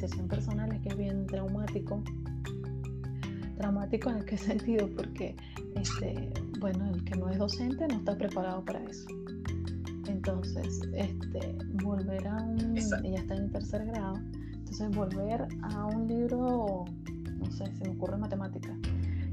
mi 0.00 0.06
apreciación 0.06 0.28
personal 0.28 0.72
es 0.72 0.80
que 0.80 0.88
es 0.88 0.96
bien 0.96 1.26
traumático. 1.26 2.02
Traumático 3.58 4.08
en 4.08 4.24
qué 4.24 4.38
sentido? 4.38 4.88
Porque, 4.96 5.36
este, 5.74 6.32
bueno, 6.58 6.90
el 6.94 7.04
que 7.04 7.16
no 7.16 7.28
es 7.28 7.38
docente 7.38 7.86
no 7.86 7.96
está 7.96 8.16
preparado 8.16 8.64
para 8.64 8.82
eso. 8.84 9.06
Entonces, 10.08 10.80
este, 10.94 11.54
volver 11.82 12.26
a 12.26 12.36
un, 12.36 12.78
ella 12.78 13.18
está 13.18 13.34
en 13.34 13.50
tercer 13.50 13.84
grado, 13.86 14.16
entonces 14.54 14.90
volver 14.96 15.46
a 15.62 15.86
un 15.86 16.08
libro, 16.08 16.86
no 17.38 17.50
sé, 17.50 17.66
se 17.76 17.84
me 17.84 17.90
ocurre 17.90 18.16
matemática, 18.16 18.74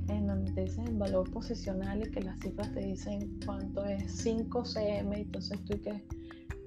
en 0.09 0.27
donde 0.27 0.51
te 0.51 0.65
dicen 0.65 0.87
el 0.87 0.97
valor 0.97 1.31
posicional 1.31 2.05
y 2.05 2.11
que 2.11 2.21
las 2.21 2.39
cifras 2.41 2.71
te 2.73 2.81
dicen 2.81 3.39
cuánto 3.45 3.85
es 3.85 4.11
5 4.11 4.65
cm, 4.65 5.13
entonces 5.13 5.63
tú 5.63 5.79
que 5.81 6.03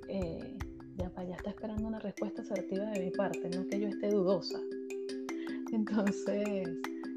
eh, 0.08 0.58
ya 1.00 1.12
allá 1.16 1.34
está 1.36 1.50
esperando 1.50 1.88
una 1.88 1.98
respuesta 1.98 2.42
asertiva 2.42 2.84
de 2.86 3.00
mi 3.00 3.10
parte, 3.10 3.50
no 3.56 3.66
que 3.66 3.80
yo 3.80 3.88
esté 3.88 4.10
dudosa. 4.10 4.58
Entonces, 5.72 6.68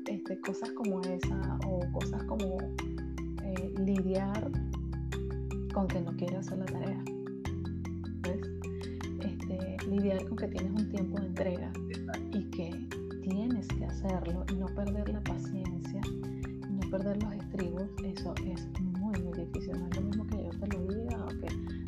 este, 0.07 0.39
cosas 0.41 0.71
como 0.71 1.01
esa 1.01 1.59
o 1.67 1.79
cosas 1.91 2.23
como 2.23 2.57
eh, 3.43 3.73
lidiar 3.79 4.51
con 5.73 5.87
que 5.87 6.01
no 6.01 6.15
quiere 6.15 6.37
hacer 6.37 6.57
la 6.59 6.65
tarea 6.65 7.03
lidiar 9.93 10.25
con 10.27 10.37
que 10.37 10.47
tienes 10.47 10.71
un 10.71 10.89
tiempo 10.89 11.19
de 11.19 11.27
entrega 11.27 11.71
y 12.31 12.43
que 12.51 12.71
tienes 13.21 13.67
que 13.67 13.85
hacerlo 13.85 14.45
y 14.51 14.55
no 14.55 14.65
perder 14.67 15.09
la 15.09 15.21
paciencia, 15.21 16.01
no 16.69 16.89
perder 16.89 17.21
los 17.21 17.33
estribos, 17.33 17.83
eso 18.03 18.33
es 18.45 18.67
muy, 18.81 19.19
muy 19.21 19.37
difícil. 19.37 19.79
No 19.79 19.87
es 19.87 19.95
lo 19.95 20.01
mismo 20.01 20.27
que 20.27 20.42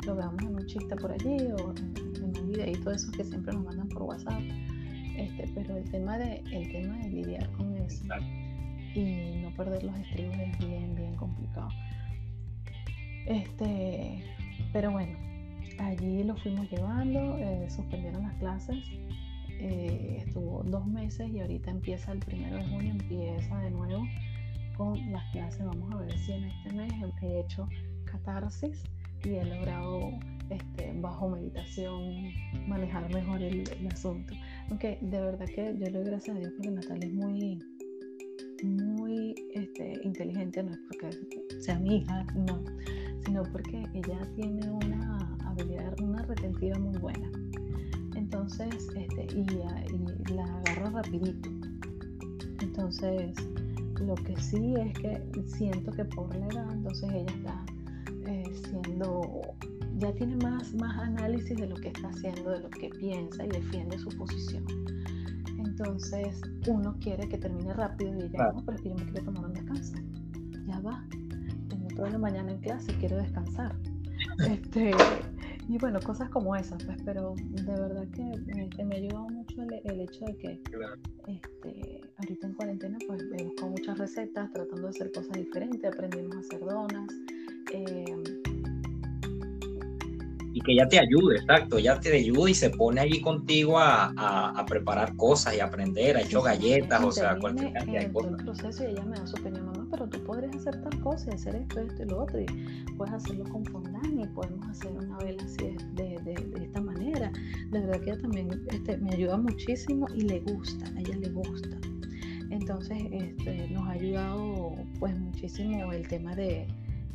lo 0.06 0.16
veamos 0.16 0.42
en 0.42 0.54
un 0.54 0.66
chiste 0.66 0.96
por 0.96 1.12
allí 1.12 1.36
o 1.60 1.74
en, 1.76 2.24
un 2.24 2.48
videito 2.48 2.90
de 2.90 2.96
esos 2.96 3.10
que 3.10 3.24
siempre 3.24 3.52
nos 3.52 3.64
mandan 3.64 3.88
por 3.88 4.02
WhatsApp. 4.04 4.40
Este, 5.16 5.50
pero 5.54 5.76
el 5.76 5.90
tema, 5.90 6.18
de, 6.18 6.42
el 6.52 6.70
tema 6.72 6.96
de 6.98 7.10
lidiar 7.10 7.50
con 7.52 7.74
eso 7.76 8.04
y 8.94 9.42
no 9.42 9.50
perder 9.56 9.84
los 9.84 9.96
estribos 9.98 10.36
es 10.38 10.58
bien, 10.58 10.94
bien 10.94 11.14
complicado. 11.16 11.68
Este, 13.26 14.22
pero 14.72 14.92
bueno, 14.92 15.16
Allí 15.78 16.24
lo 16.24 16.36
fuimos 16.36 16.70
llevando, 16.70 17.36
eh, 17.38 17.68
suspendieron 17.68 18.22
las 18.22 18.34
clases, 18.36 18.78
eh, 19.58 20.22
estuvo 20.26 20.62
dos 20.64 20.86
meses 20.86 21.30
y 21.30 21.40
ahorita 21.40 21.70
empieza 21.70 22.12
el 22.12 22.18
primero 22.20 22.56
de 22.56 22.64
junio, 22.68 22.92
empieza 22.92 23.58
de 23.58 23.70
nuevo 23.70 24.06
con 24.76 25.12
las 25.12 25.24
clases. 25.32 25.64
Vamos 25.66 25.92
a 25.92 25.98
ver 25.98 26.18
si 26.18 26.32
en 26.32 26.44
este 26.44 26.72
mes 26.72 26.92
he 27.22 27.40
hecho 27.40 27.68
catarsis 28.04 28.84
y 29.26 29.36
he 29.36 29.44
logrado 29.44 30.12
este, 30.50 30.92
bajo 31.00 31.28
meditación 31.28 32.30
manejar 32.66 33.12
mejor 33.12 33.42
el, 33.42 33.64
asunto. 33.92 34.34
Aunque 34.70 34.98
de 35.00 35.20
verdad 35.20 35.46
que 35.46 35.74
yo 35.78 35.86
le 35.86 35.90
doy 35.90 36.04
gracias 36.04 36.36
a 36.36 36.38
Dios 36.40 36.52
porque 36.56 36.70
Natalia 36.70 37.08
es 37.08 37.14
muy, 37.14 37.58
muy 38.64 39.34
este, 39.54 40.00
inteligente, 40.02 40.62
no 40.62 40.72
es 40.72 40.78
porque 40.88 41.10
sea 41.60 41.78
mi 41.78 41.98
hija, 41.98 42.26
no, 42.34 42.62
sino 43.24 43.42
porque 43.52 43.82
ella 43.94 44.20
tiene 44.36 44.70
una 44.70 45.16
una 46.02 46.22
retentiva 46.22 46.78
muy 46.78 46.98
buena. 46.98 47.30
Entonces, 48.14 48.68
este, 48.94 49.26
y, 49.34 49.44
la 50.32 50.44
agarro 50.44 50.90
rapidito. 50.90 51.48
Entonces, 52.60 53.34
lo 54.00 54.14
que 54.14 54.36
sí 54.40 54.74
es 54.76 54.98
que 54.98 55.22
siento 55.46 55.90
que 55.92 56.04
por 56.04 56.34
la 56.36 56.46
edad, 56.46 56.72
entonces 56.72 57.10
ella 57.10 57.32
está 57.32 57.66
siendo, 58.56 59.40
ya 59.98 60.12
tiene 60.14 60.36
más, 60.36 60.74
más 60.74 60.98
análisis 60.98 61.56
de 61.56 61.66
lo 61.66 61.76
que 61.76 61.88
está 61.88 62.08
haciendo, 62.08 62.50
de 62.50 62.60
lo 62.60 62.70
que 62.70 62.88
piensa 62.90 63.44
y 63.44 63.48
defiende 63.48 63.98
su 63.98 64.08
posición. 64.10 64.64
Entonces, 65.58 66.40
uno 66.66 66.96
quiere 67.00 67.28
que 67.28 67.38
termine 67.38 67.72
rápido 67.74 68.14
y 68.16 68.22
ella, 68.22 68.52
no, 68.52 68.64
pero 68.64 68.76
es 68.76 68.82
que 68.82 68.88
yo 68.90 68.94
me 68.96 69.04
quiero 69.04 69.24
tomar 69.24 69.44
un 69.44 69.52
descanso. 69.52 69.94
Ya 70.66 70.80
va. 70.80 71.06
Tengo 71.68 71.88
toda 71.94 72.10
la 72.10 72.18
mañana 72.18 72.52
en 72.52 72.58
clase 72.60 72.92
y 72.92 72.94
quiero 72.94 73.16
descansar. 73.16 73.76
Este, 74.38 74.90
y 75.68 75.78
bueno, 75.78 75.98
cosas 76.00 76.28
como 76.30 76.54
esas, 76.54 76.82
pues, 76.84 76.96
pero 77.04 77.34
de 77.36 77.62
verdad 77.62 78.06
que, 78.08 78.30
este, 78.60 78.84
me 78.84 78.94
ha 78.94 78.98
ayudado 78.98 79.28
mucho 79.28 79.62
el, 79.62 80.00
hecho 80.00 80.24
de 80.26 80.36
que 80.36 80.62
este, 81.26 82.00
ahorita 82.18 82.46
en 82.46 82.54
cuarentena 82.54 82.98
pues 83.06 83.22
he 83.36 83.44
buscado 83.44 83.70
muchas 83.70 83.98
recetas, 83.98 84.52
tratando 84.52 84.82
de 84.82 84.88
hacer 84.90 85.10
cosas 85.12 85.32
diferentes, 85.32 85.92
aprendimos 85.92 86.36
a 86.36 86.40
hacer 86.40 86.60
donas. 86.60 87.08
Em, 87.72 88.36
y 90.56 90.60
que 90.62 90.72
ella 90.72 90.88
te 90.88 90.98
ayude, 90.98 91.36
exacto, 91.36 91.76
ella 91.76 92.00
te 92.00 92.16
ayude 92.16 92.52
y 92.52 92.54
se 92.54 92.70
pone 92.70 93.02
allí 93.02 93.20
contigo 93.20 93.78
a, 93.78 94.06
a, 94.58 94.64
preparar 94.64 95.14
cosas 95.16 95.54
y 95.54 95.60
aprender, 95.60 96.16
ha 96.16 96.22
hecho 96.22 96.40
galletas, 96.40 97.04
o 97.04 97.12
sea, 97.12 97.36
cualquier 97.38 97.74
cantidad 97.74 98.00
de 98.00 98.10
cosas. 98.10 98.30
el 98.30 98.44
proceso 98.46 98.84
y 98.84 98.86
ella 98.86 99.04
me 99.04 99.18
da 99.18 99.26
su 99.26 99.36
opinión, 99.36 99.66
mamá, 99.66 99.86
pero 99.90 100.08
tú 100.08 100.18
podrías 100.24 100.56
hacer 100.56 100.80
tal 100.80 100.98
cosa 101.02 101.26
y 101.30 101.34
hacer 101.34 101.56
esto, 101.56 101.80
esto 101.80 102.02
y 102.02 102.06
lo 102.06 102.22
otro, 102.22 102.40
y 102.40 102.46
puedes 102.96 103.12
hacerlo 103.12 103.44
con 103.52 103.66
fondant 103.66 104.18
y 104.18 104.26
podemos 104.28 104.66
hacer 104.66 104.92
una 104.92 105.18
vela 105.18 105.42
así 105.44 105.76
de, 105.92 106.18
de, 106.24 106.34
de, 106.34 106.64
esta 106.64 106.80
manera. 106.80 107.30
De 107.70 107.80
verdad 107.80 108.00
que 108.00 108.12
ella 108.12 108.22
también 108.22 108.48
este, 108.68 108.96
me 108.96 109.12
ayuda 109.12 109.36
muchísimo 109.36 110.06
y 110.14 110.22
le 110.22 110.40
gusta, 110.40 110.86
a 110.86 111.00
ella 111.00 111.16
le 111.16 111.28
gusta. 111.28 111.76
Entonces, 112.48 112.96
este, 113.10 113.68
nos 113.68 113.86
ha 113.88 113.90
ayudado 113.90 114.74
pues 114.98 115.18
muchísimo 115.18 115.92
el 115.92 116.08
tema 116.08 116.34
de 116.34 116.66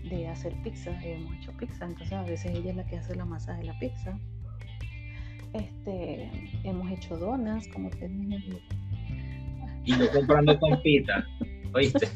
de 0.10 0.28
hacer 0.28 0.54
pizza, 0.64 0.92
hemos 1.04 1.36
hecho 1.38 1.52
pizza, 1.58 1.86
entonces 1.86 2.14
a 2.14 2.24
veces 2.24 2.52
ella 2.56 2.72
es 2.72 2.76
la 2.76 2.86
que 2.86 2.98
hace 2.98 3.16
la 3.16 3.26
masa 3.26 3.54
de 3.54 3.64
la 3.64 3.78
pizza. 3.80 4.18
Este, 5.54 6.30
hemos 6.64 6.90
hecho 6.92 7.18
donas, 7.18 7.68
como 7.70 7.90
te 7.90 8.08
dije. 8.08 8.62
Y 9.84 9.98
yo 9.98 10.12
comprando 10.12 10.60
pampita, 10.60 11.26
¿oíste? 11.74 12.08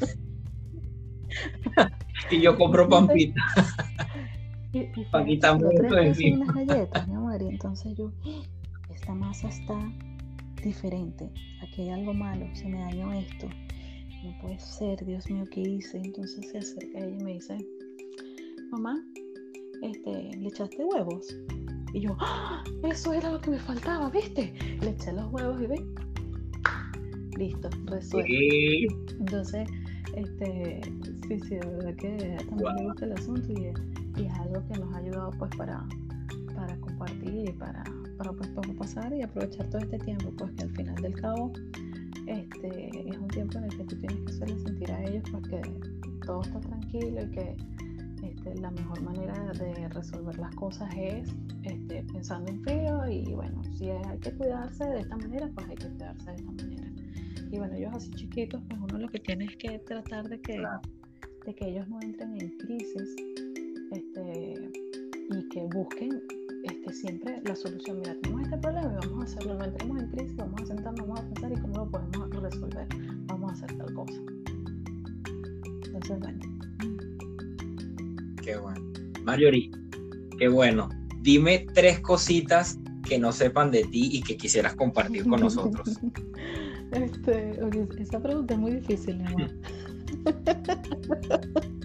y 2.30 2.40
yo 2.40 2.56
compro 2.56 2.88
pampita. 2.88 3.40
Y, 4.72 4.78
y 4.78 5.04
Paquita. 5.10 5.54
Unas 5.54 6.54
galletas, 6.54 7.08
mi 7.08 7.14
amor, 7.14 7.40
y 7.42 7.48
entonces 7.48 7.94
yo, 7.96 8.12
esta 8.90 9.14
masa 9.14 9.48
está 9.48 9.78
diferente, 10.62 11.30
aquí 11.62 11.82
hay 11.82 11.90
algo 11.90 12.12
malo, 12.12 12.46
se 12.54 12.68
me 12.68 12.78
dañó 12.78 13.12
esto, 13.12 13.48
no 14.24 14.38
puede 14.40 14.58
ser, 14.58 15.04
Dios 15.04 15.30
mío, 15.30 15.44
¿qué 15.50 15.60
hice? 15.60 15.98
Entonces 15.98 16.50
se 16.50 16.58
acerca 16.58 16.98
ella 16.98 17.16
y 17.20 17.24
me 17.24 17.32
dice, 17.34 17.56
mamá, 18.70 19.02
este, 19.82 20.30
¿le 20.36 20.48
echaste 20.48 20.84
huevos? 20.84 21.36
Y 21.92 22.00
yo, 22.00 22.16
¡Ah! 22.20 22.62
eso 22.82 23.12
era 23.12 23.30
lo 23.30 23.40
que 23.40 23.50
me 23.50 23.58
faltaba, 23.58 24.10
¿viste? 24.10 24.52
Le 24.80 24.90
eché 24.90 25.12
los 25.12 25.32
huevos 25.32 25.60
y 25.62 25.66
ve. 25.66 25.86
Listo, 27.36 27.68
resuelto. 27.84 28.32
Entonces, 29.20 29.68
este, 30.14 30.80
sí, 31.28 31.40
sí, 31.40 31.54
de 31.56 31.66
verdad 31.66 31.94
que 31.96 32.36
también 32.48 32.74
me 32.76 32.84
gusta 32.84 33.04
el 33.04 33.12
asunto 33.12 33.52
y, 33.52 33.66
es 34.22 34.32
algo 34.40 34.66
que 34.66 34.80
nos 34.80 34.94
ha 34.94 34.98
ayudado 34.98 35.30
pues 35.38 35.50
para, 35.58 35.86
para 36.54 36.74
compartir 36.80 37.50
y 37.50 37.52
para, 37.52 37.84
para 38.16 38.32
pues 38.32 38.48
pasar 38.78 39.12
y 39.12 39.20
aprovechar 39.20 39.68
todo 39.68 39.82
este 39.82 39.98
tiempo, 39.98 40.32
pues 40.38 40.52
que 40.52 40.62
al 40.62 40.70
final 40.70 40.94
del 40.96 41.14
cabo 41.20 41.52
este, 42.26 43.10
es 43.10 43.18
un 43.18 43.28
tiempo 43.28 43.58
en 43.58 43.64
el 43.64 43.76
que 43.76 43.84
tú 43.84 43.96
tienes 43.96 44.18
que 44.20 44.32
hacerle 44.32 44.58
sentir 44.60 44.90
a 44.90 45.04
ellos 45.04 45.22
porque 45.30 45.60
todo 46.24 46.40
está 46.42 46.60
tranquilo 46.60 47.22
y 47.22 47.30
que 47.30 47.56
este, 48.46 48.60
la 48.60 48.70
mejor 48.70 49.02
manera 49.02 49.52
de 49.52 49.88
resolver 49.88 50.38
las 50.38 50.54
cosas 50.54 50.88
es 50.96 51.28
este, 51.64 52.02
pensando 52.12 52.50
en 52.50 52.62
frío 52.62 53.08
y 53.08 53.32
bueno, 53.34 53.62
si 53.76 53.90
hay 53.90 54.18
que 54.18 54.32
cuidarse 54.32 54.84
de 54.84 55.00
esta 55.00 55.16
manera, 55.16 55.50
pues 55.54 55.68
hay 55.68 55.76
que 55.76 55.88
cuidarse 55.88 56.30
de 56.30 56.36
esta 56.36 56.52
manera. 56.52 56.92
Y 57.50 57.58
bueno, 57.58 57.74
ellos 57.74 57.92
así 57.94 58.10
chiquitos, 58.12 58.62
pues 58.68 58.80
uno 58.80 58.98
lo 58.98 59.08
que 59.08 59.20
tiene 59.20 59.44
es 59.46 59.56
que 59.56 59.78
tratar 59.80 60.28
de 60.28 60.40
que, 60.40 60.62
de 61.46 61.54
que 61.54 61.68
ellos 61.68 61.88
no 61.88 62.00
entren 62.00 62.40
en 62.40 62.56
crisis 62.58 63.16
este, 63.92 64.70
y 65.30 65.48
que 65.48 65.64
busquen 65.74 66.22
este, 66.64 66.92
siempre 66.92 67.40
la 67.44 67.54
solución. 67.54 67.98
Mira, 68.00 68.16
tenemos 68.22 68.42
este 68.42 68.58
problema 68.58 68.92
y 68.92 69.06
vamos 69.06 69.20
a 69.22 69.24
hacerlo. 69.24 69.58
No 69.58 69.64
entremos 69.64 70.02
en 70.02 70.10
crisis, 70.10 70.36
vamos 70.36 70.62
a 70.62 70.66
sentarnos, 70.66 71.06
vamos 71.06 71.20
a 71.20 71.24
pensar 71.24 71.52
y 71.52 71.60
cómo 71.60 71.76
lo 71.76 71.90
podemos 71.90 72.42
resolver. 72.42 72.88
Vamos 73.26 73.50
a 73.50 73.54
hacer 73.54 73.78
tal 73.78 73.94
cosa. 73.94 74.20
Entonces, 75.84 76.18
bueno. 76.20 76.55
Qué 78.46 78.56
bueno. 78.56 78.80
Marjorie, 79.24 79.72
qué 80.38 80.46
bueno. 80.46 80.88
Dime 81.22 81.66
tres 81.74 81.98
cositas 81.98 82.78
que 83.08 83.18
no 83.18 83.32
sepan 83.32 83.72
de 83.72 83.82
ti 83.82 84.08
y 84.12 84.22
que 84.22 84.36
quisieras 84.36 84.76
compartir 84.76 85.28
con 85.28 85.40
nosotros. 85.40 86.00
Este, 86.92 87.58
esa 87.98 88.22
pregunta 88.22 88.54
es 88.54 88.60
muy 88.60 88.70
difícil, 88.70 89.20
amor. 89.26 89.50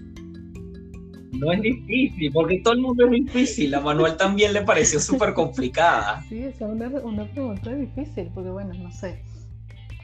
No 1.32 1.52
es 1.52 1.62
difícil, 1.62 2.32
porque 2.32 2.62
todo 2.64 2.76
el 2.76 2.82
mundo 2.82 3.06
es 3.06 3.12
difícil. 3.12 3.74
A 3.74 3.80
Manuel 3.80 4.16
también 4.16 4.54
le 4.54 4.62
pareció 4.62 5.00
súper 5.00 5.34
complicada. 5.34 6.24
Sí, 6.30 6.44
esa 6.44 6.68
es 6.68 6.72
una, 6.72 6.88
una, 7.00 7.26
pregunta 7.32 7.74
difícil, 7.74 8.30
porque 8.36 8.52
bueno, 8.52 8.76
no 8.76 8.92
sé. 8.92 9.24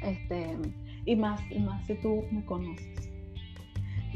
Este, 0.02 0.58
y 1.06 1.16
más, 1.16 1.40
y 1.52 1.60
más 1.60 1.86
si 1.86 1.94
tú 1.94 2.24
me 2.32 2.44
conoces. 2.44 3.07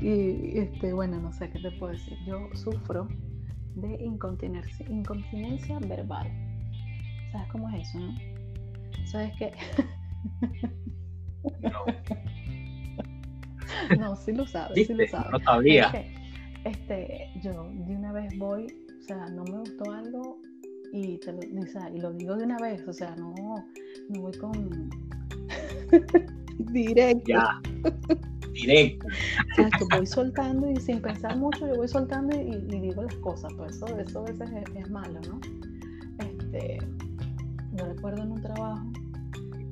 Y 0.01 0.57
este, 0.57 0.93
bueno, 0.93 1.19
no 1.19 1.31
sé 1.31 1.49
qué 1.51 1.59
te 1.59 1.71
puedo 1.71 1.93
decir. 1.93 2.17
Yo 2.25 2.49
sufro 2.55 3.07
de 3.75 3.95
incontinencia, 4.03 4.85
incontinencia 4.89 5.77
verbal. 5.79 6.27
¿Sabes 7.31 7.47
cómo 7.51 7.69
es 7.69 7.87
eso, 7.87 7.99
no? 7.99 8.15
¿Sabes 9.05 9.31
qué? 9.37 9.51
No. 11.61 11.85
no, 13.97 14.15
sí 14.15 14.31
lo 14.31 14.45
sabes, 14.45 14.87
sí 14.87 14.93
lo 14.93 15.07
sabes. 15.07 15.31
No 15.31 15.39
sabía. 15.39 15.91
este, 16.65 17.31
yo 17.41 17.69
de 17.71 17.95
una 17.95 18.11
vez 18.11 18.37
voy, 18.37 18.67
o 18.99 19.03
sea, 19.03 19.27
no 19.29 19.43
me 19.43 19.59
gustó 19.59 19.91
algo 19.91 20.39
y 20.93 21.17
te 21.19 21.31
lo, 21.33 21.41
y 21.41 21.99
lo 21.99 22.11
digo 22.13 22.35
de 22.35 22.43
una 22.43 22.57
vez, 22.57 22.87
o 22.87 22.93
sea, 22.93 23.15
no, 23.15 23.33
no 24.09 24.21
voy 24.21 24.37
con 24.37 24.89
directo. 26.73 27.23
Ya. 27.27 27.61
Directo. 28.53 29.07
O 29.57 29.97
voy 29.97 30.05
soltando 30.05 30.69
y 30.69 30.75
sin 30.77 31.01
pensar 31.01 31.37
mucho, 31.37 31.67
yo 31.67 31.75
voy 31.75 31.87
soltando 31.87 32.35
y, 32.35 32.55
digo 32.79 33.03
las 33.03 33.15
cosas, 33.15 33.51
pues 33.57 33.75
eso, 33.75 33.87
eso 33.97 34.19
a 34.19 34.23
veces 34.23 34.49
es, 34.75 34.89
malo, 34.89 35.19
¿no? 35.27 35.39
Este, 36.19 36.77
yo 37.73 37.85
recuerdo 37.85 38.23
en 38.23 38.31
un 38.31 38.41
trabajo 38.41 38.83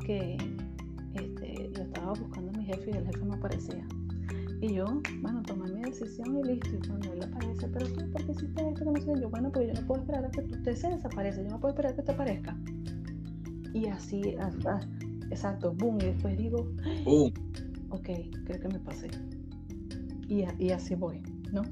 que 0.05 0.37
este, 1.13 1.71
yo 1.75 1.83
estaba 1.83 2.13
buscando 2.13 2.51
a 2.51 2.57
mi 2.57 2.65
jefe 2.65 2.91
y 2.91 2.97
el 2.97 3.05
jefe 3.05 3.25
no 3.25 3.33
aparecía. 3.33 3.85
Y 4.61 4.73
yo, 4.73 4.85
bueno, 5.21 5.41
tomé 5.43 5.71
mi 5.71 5.81
decisión 5.81 6.37
y 6.37 6.43
listo. 6.43 6.69
Y 6.75 6.87
cuando 6.87 7.13
él 7.13 7.23
aparece, 7.23 7.67
pero 7.67 7.87
tú, 7.87 8.11
¿por 8.11 8.25
qué 8.25 8.31
hiciste 8.33 8.69
esto? 8.69 8.85
no 8.85 9.01
sé. 9.01 9.21
Yo, 9.21 9.29
bueno, 9.29 9.51
pues 9.51 9.67
yo 9.67 9.81
no 9.81 9.87
puedo 9.87 10.01
esperar 10.01 10.25
a 10.25 10.31
que 10.31 10.41
usted 10.41 10.75
se 10.75 10.89
desaparezca. 10.89 11.41
Yo 11.43 11.49
no 11.49 11.59
puedo 11.59 11.73
esperar 11.73 11.93
a 11.93 11.95
que 11.95 12.01
te 12.01 12.11
aparezca. 12.11 12.57
Y 13.73 13.87
así, 13.87 14.21
exacto, 15.31 15.73
boom. 15.73 15.97
Y 16.01 16.05
después 16.07 16.37
digo, 16.37 16.69
boom. 17.05 17.31
Ok, 17.89 18.09
creo 18.45 18.59
que 18.59 18.67
me 18.67 18.79
pasé. 18.79 19.09
Y, 20.27 20.45
y 20.57 20.71
así 20.71 20.95
voy, 20.95 21.21
¿no? 21.51 21.63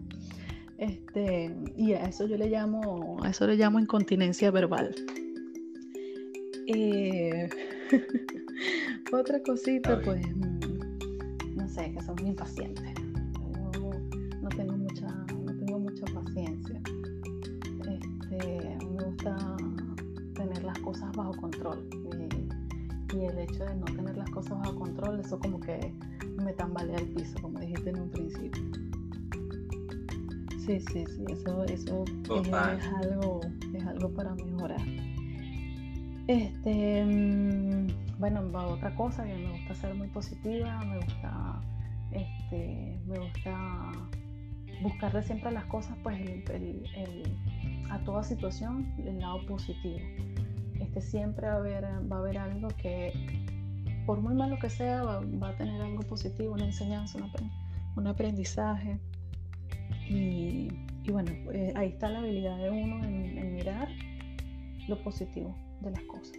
Este, 0.77 1.56
y 1.75 1.93
a 1.93 2.03
eso 2.06 2.27
yo 2.27 2.38
le 2.38 2.49
llamo, 2.49 3.17
a 3.23 3.30
eso 3.30 3.47
le 3.47 3.56
llamo 3.56 3.80
incontinencia 3.80 4.51
verbal. 4.51 4.93
Eh, 6.67 7.49
Otra 9.12 9.41
cosita, 9.41 9.99
pues, 10.01 10.21
mm, 10.36 11.56
no 11.56 11.67
sé, 11.67 11.91
que 11.93 12.01
son 12.01 12.15
muy 12.21 12.30
impacientes. 12.30 12.93
Yo 13.73 13.82
no 14.41 14.49
tengo 14.49 14.77
mucha, 14.77 15.08
no 15.08 15.58
tengo 15.58 15.80
mucha 15.80 16.06
paciencia. 16.13 16.82
Este, 17.82 18.77
me 18.86 19.03
gusta 19.03 19.58
tener 20.36 20.63
las 20.63 20.77
cosas 20.80 21.12
bajo 21.15 21.32
control. 21.38 21.88
Y, 23.17 23.25
el 23.25 23.39
hecho 23.39 23.65
de 23.65 23.75
no 23.75 23.86
tener 23.86 24.15
las 24.17 24.30
cosas 24.30 24.60
bajo 24.60 24.75
control, 24.75 25.19
eso 25.19 25.39
como 25.39 25.60
que 25.60 25.93
me 26.43 26.53
tambalea 26.53 26.97
el 26.97 27.08
piso, 27.13 27.39
como 27.41 27.60
dijiste 27.60 27.89
en 27.89 27.99
un 27.99 28.10
principio. 28.10 28.63
Sí, 30.65 30.80
sí, 30.91 31.06
sí, 31.06 31.25
eso, 31.30 31.63
eso 31.63 32.03
es, 32.36 32.51
algo, 32.51 33.41
es 33.73 33.86
algo 33.86 34.10
para 34.10 34.36
mejorar. 34.36 34.82
Este, 36.27 37.06
mm, 37.06 38.19
bueno, 38.19 38.41
otra 38.53 38.93
cosa 38.95 39.23
que 39.23 39.34
me 39.34 39.51
gusta 39.51 39.75
ser 39.75 39.95
muy 39.95 40.08
positiva, 40.10 40.84
me 40.84 40.97
gusta, 40.97 41.62
este, 42.12 42.99
me 43.08 43.19
gusta 43.19 43.91
buscarle 44.82 45.23
siempre 45.23 45.49
a 45.49 45.51
las 45.53 45.65
cosas, 45.65 45.97
pues 46.03 46.19
a 47.89 47.99
toda 47.99 48.23
situación 48.23 48.93
el 48.97 49.19
lado 49.19 49.45
positivo. 49.45 49.99
Este, 50.79 51.01
siempre 51.01 51.47
va 51.47 51.53
a 51.53 51.57
haber, 51.57 51.83
va 51.83 52.17
a 52.17 52.19
haber 52.19 52.37
algo 52.37 52.67
que, 52.81 53.13
por 54.05 54.19
muy 54.21 54.35
malo 54.35 54.57
que 54.59 54.69
sea, 54.69 55.03
va, 55.03 55.49
a 55.49 55.57
tener 55.57 55.81
algo 55.81 56.03
positivo, 56.03 56.53
una 56.53 56.65
enseñanza, 56.65 57.19
un 57.95 58.07
aprendizaje. 58.07 58.99
Y, 60.09 60.69
bueno, 61.11 61.31
eh, 61.53 61.73
ahí 61.75 61.89
está 61.89 62.09
la 62.09 62.19
habilidad 62.19 62.57
de 62.57 62.69
uno 62.69 63.03
en 63.03 63.53
mirar 63.53 63.89
lo 64.87 65.01
positivo 65.03 65.55
de 65.81 65.91
las 65.91 66.01
cosas. 66.03 66.37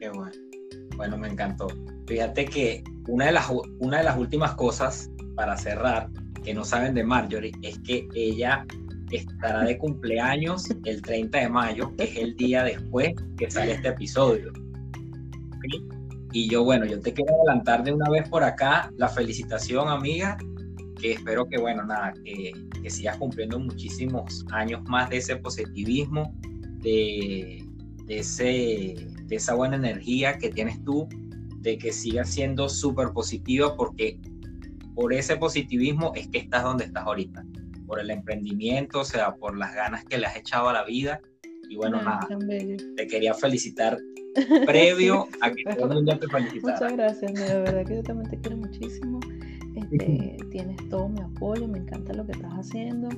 Qué 0.00 0.08
bueno. 0.08 0.32
Bueno, 0.96 1.18
me 1.18 1.28
encantó. 1.28 1.68
Fíjate 2.06 2.46
que 2.46 2.82
una 3.06 3.26
de, 3.26 3.32
las, 3.32 3.50
una 3.78 3.98
de 3.98 4.04
las 4.04 4.16
últimas 4.16 4.54
cosas 4.54 5.10
para 5.36 5.56
cerrar 5.56 6.08
que 6.42 6.54
no 6.54 6.64
saben 6.64 6.94
de 6.94 7.04
Marjorie 7.04 7.52
es 7.62 7.78
que 7.80 8.08
ella 8.14 8.66
estará 9.18 9.64
de 9.64 9.78
cumpleaños 9.78 10.68
el 10.84 11.02
30 11.02 11.38
de 11.38 11.48
mayo, 11.48 11.94
que 11.96 12.04
es 12.04 12.16
el 12.16 12.36
día 12.36 12.64
después 12.64 13.14
que 13.36 13.50
sale 13.50 13.72
este 13.72 13.88
episodio. 13.88 14.52
Y 16.32 16.48
yo, 16.48 16.64
bueno, 16.64 16.86
yo 16.86 17.00
te 17.00 17.12
quiero 17.12 17.34
adelantar 17.34 17.82
de 17.82 17.92
una 17.92 18.08
vez 18.08 18.28
por 18.28 18.44
acá 18.44 18.92
la 18.96 19.08
felicitación, 19.08 19.88
amiga, 19.88 20.38
que 21.00 21.12
espero 21.12 21.48
que, 21.48 21.58
bueno, 21.58 21.84
nada, 21.84 22.12
que, 22.24 22.52
que 22.82 22.90
sigas 22.90 23.16
cumpliendo 23.16 23.58
muchísimos 23.58 24.44
años 24.52 24.82
más 24.88 25.10
de 25.10 25.16
ese 25.16 25.36
positivismo, 25.36 26.32
de, 26.82 27.64
de, 28.06 28.18
ese, 28.18 29.08
de 29.24 29.36
esa 29.36 29.54
buena 29.54 29.76
energía 29.76 30.38
que 30.38 30.50
tienes 30.50 30.82
tú, 30.84 31.08
de 31.60 31.78
que 31.78 31.92
sigas 31.92 32.30
siendo 32.30 32.68
súper 32.68 33.10
positiva, 33.12 33.76
porque 33.76 34.20
por 34.94 35.12
ese 35.12 35.36
positivismo 35.36 36.12
es 36.14 36.28
que 36.28 36.38
estás 36.38 36.62
donde 36.62 36.84
estás 36.84 37.04
ahorita, 37.04 37.44
por 37.90 37.98
el 37.98 38.08
emprendimiento, 38.10 39.00
o 39.00 39.04
sea, 39.04 39.34
por 39.34 39.58
las 39.58 39.74
ganas 39.74 40.04
que 40.04 40.16
le 40.16 40.24
has 40.24 40.36
echado 40.36 40.68
a 40.68 40.72
la 40.72 40.84
vida. 40.84 41.20
Y 41.68 41.74
bueno, 41.74 42.00
nada, 42.00 42.20
te 42.96 43.06
quería 43.08 43.34
felicitar 43.34 43.98
previo 44.64 45.26
a 45.40 45.50
que 45.50 45.64
todo 45.74 45.88
el 45.88 45.94
mundo 45.96 46.16
te 46.20 46.28
felicitara. 46.28 46.74
Muchas 46.74 46.92
gracias, 46.96 47.34
de 47.34 47.58
verdad 47.58 47.84
que 47.84 47.96
yo 47.96 48.02
también 48.04 48.30
te 48.30 48.38
quiero 48.38 48.58
muchísimo. 48.58 49.18
Este, 49.74 50.36
tienes 50.52 50.88
todo 50.88 51.08
mi 51.08 51.20
apoyo, 51.20 51.66
me 51.66 51.78
encanta 51.78 52.12
lo 52.12 52.24
que 52.24 52.32
estás 52.32 52.52
haciendo. 52.52 53.08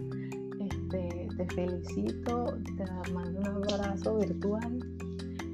Este, 0.58 1.28
te 1.36 1.54
felicito, 1.54 2.58
te 2.78 3.12
mando 3.12 3.40
un 3.40 3.70
abrazo 3.74 4.20
virtual. 4.20 4.78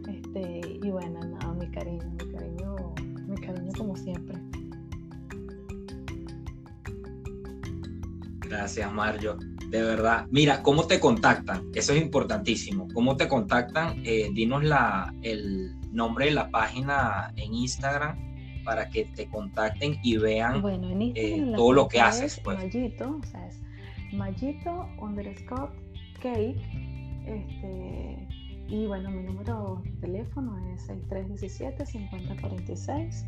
Este, 0.09 0.79
y 0.81 0.91
bueno, 0.91 1.19
nada, 1.25 1.55
mi 1.55 1.69
cariño, 1.73 2.09
mi 2.13 2.33
cariño, 2.33 2.95
mi 3.27 3.37
cariño 3.37 3.73
como 3.77 3.97
siempre. 3.97 4.39
Gracias, 8.49 8.93
Mario. 8.93 9.37
De 9.69 9.83
verdad. 9.83 10.27
Mira, 10.31 10.63
¿cómo 10.63 10.87
te 10.87 10.99
contactan? 10.99 11.67
Eso 11.75 11.93
es 11.93 12.01
importantísimo. 12.01 12.89
¿Cómo 12.95 13.15
te 13.17 13.29
contactan? 13.29 14.01
Eh, 14.05 14.31
dinos 14.33 14.65
la, 14.65 15.15
el 15.23 15.79
nombre 15.93 16.25
de 16.27 16.33
la 16.33 16.51
página 16.51 17.33
en 17.37 17.55
Instagram 17.55 18.19
para 18.65 18.89
que 18.89 19.05
te 19.05 19.29
contacten 19.29 19.99
y 20.03 20.17
vean 20.19 20.63
eh, 21.15 21.53
todo 21.57 21.73
lo 21.73 21.89
que 21.89 22.01
haces. 22.01 22.41
Pues. 22.43 22.59
Mallito, 22.59 23.19
o 23.23 23.27
sea, 23.27 23.47
es 23.47 23.61
Mallito 24.13 24.89
underscore 25.01 25.73
cake. 26.21 26.61
Este, 27.27 28.29
y 28.69 28.87
bueno, 28.87 29.11
mi 29.11 29.23
número 29.23 29.81
de 29.85 29.93
teléfono 29.93 30.59
es 30.75 30.89
6317-5046. 30.89 33.25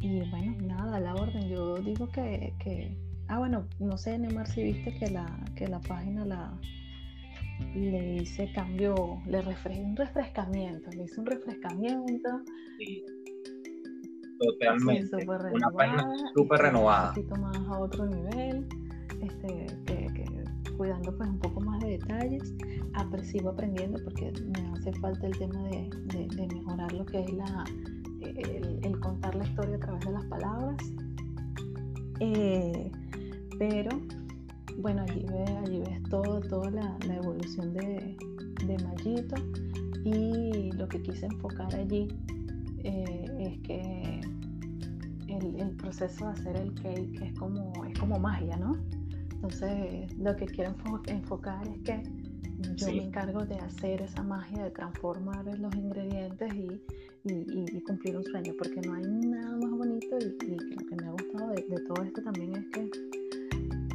Y 0.00 0.28
bueno, 0.30 0.54
nada, 0.60 1.00
la 1.00 1.14
orden. 1.14 1.48
Yo 1.48 1.76
digo 1.76 2.06
que, 2.08 2.52
que, 2.58 2.94
Ah, 3.28 3.38
bueno, 3.38 3.66
no 3.80 3.96
sé, 3.98 4.18
Neymar, 4.18 4.46
si 4.46 4.62
viste 4.62 4.96
que 4.98 5.10
la, 5.10 5.26
que 5.56 5.66
la 5.66 5.80
página 5.80 6.24
la 6.24 6.52
le 7.74 8.22
hice 8.22 8.52
cambio, 8.52 9.20
le 9.26 9.40
refresqué 9.42 9.82
un 9.82 9.96
refrescamiento, 9.96 10.90
le 10.90 11.04
hice 11.04 11.20
un 11.20 11.26
refrescamiento. 11.26 12.40
Sí. 12.78 13.04
Totalmente. 14.38 15.16
Una 15.52 15.70
página 15.70 16.14
súper 16.34 16.60
renovada. 16.60 17.08
Un 17.08 17.14
poquito 17.14 17.36
más 17.36 17.56
a 17.56 17.78
otro 17.78 18.06
nivel, 18.06 18.66
este, 19.22 19.66
que, 19.86 20.24
cuidando 20.76 21.16
pues 21.16 21.28
un 21.28 21.38
poco 21.38 21.60
más 21.60 21.80
de 21.80 21.90
detalles. 21.98 22.54
Sigo 23.22 23.50
aprendiendo 23.50 23.98
porque 24.04 24.32
me 24.54 24.70
hace 24.72 24.92
falta 25.00 25.26
el 25.26 25.36
tema 25.38 25.62
de, 25.64 25.88
de, 26.06 26.46
mejorar 26.46 26.92
lo 26.92 27.04
que 27.04 27.20
es 27.20 27.32
la, 27.32 27.64
el, 28.20 29.00
contar 29.00 29.34
la 29.34 29.44
historia 29.44 29.76
a 29.76 29.80
través 29.80 30.04
de 30.04 30.12
las 30.12 30.24
palabras. 30.26 30.76
Eh, 32.20 32.90
pero 33.58 33.90
bueno, 34.78 35.02
allí 35.02 35.24
ves, 35.28 35.50
allí 35.50 35.78
ves 35.80 36.02
todo, 36.10 36.40
toda 36.40 36.70
la, 36.70 36.96
evolución 37.08 37.72
de, 37.74 38.16
de 38.66 38.84
Mallito 38.84 39.36
y 40.04 40.70
lo 40.72 40.88
que 40.88 41.02
quise 41.02 41.26
enfocar 41.26 41.74
allí 41.74 42.08
eh, 42.84 43.24
es 43.40 43.58
que 43.62 44.20
el, 45.28 45.76
proceso 45.76 46.26
de 46.26 46.30
hacer 46.32 46.56
el 46.56 46.74
cake 46.74 47.22
es 47.22 47.38
como, 47.38 47.84
es 47.84 47.98
como 47.98 48.18
magia, 48.18 48.56
¿no? 48.56 48.76
Entonces, 49.34 50.16
lo 50.18 50.34
que 50.36 50.46
quiero 50.46 50.74
enfocar 51.08 51.66
es 51.68 51.82
que 51.82 52.02
yo 52.76 52.86
me 52.86 53.04
encargo 53.04 53.44
de 53.44 53.56
hacer 53.56 54.02
esa 54.02 54.22
magia, 54.22 54.64
de 54.64 54.70
transformar 54.70 55.44
los 55.58 55.74
ingredientes 55.74 56.54
y, 56.54 57.80
cumplir 57.82 58.16
un 58.16 58.24
sueño, 58.24 58.54
porque 58.58 58.80
no 58.82 58.94
hay 58.94 59.02
nada 59.02 59.56
más 59.56 59.70
bonito 59.70 60.16
y, 60.18 60.56
esto 62.02 62.22
también 62.22 62.54
es 62.56 62.66
que 62.68 62.90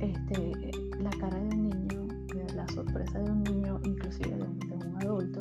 este, 0.02 0.72
la 1.00 1.10
cara 1.12 1.38
de 1.38 1.56
un 1.56 1.70
niño, 1.70 2.08
la 2.56 2.68
sorpresa 2.70 3.20
de 3.20 3.32
un 3.32 3.44
niño, 3.44 3.80
inclusive 3.86 4.30
de 4.30 4.44
un, 4.44 4.98
adulto, 5.02 5.40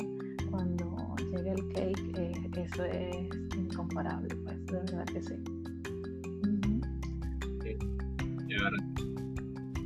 cuando 0.49 1.15
llega 1.31 1.53
el 1.53 1.67
cake, 1.73 2.17
eh, 2.17 2.51
eso 2.57 2.83
es 2.85 3.27
incomparable, 3.57 4.35
pues, 4.43 4.65
de 4.65 4.73
verdad 4.73 5.05
que 5.05 5.21
sí. 5.21 5.35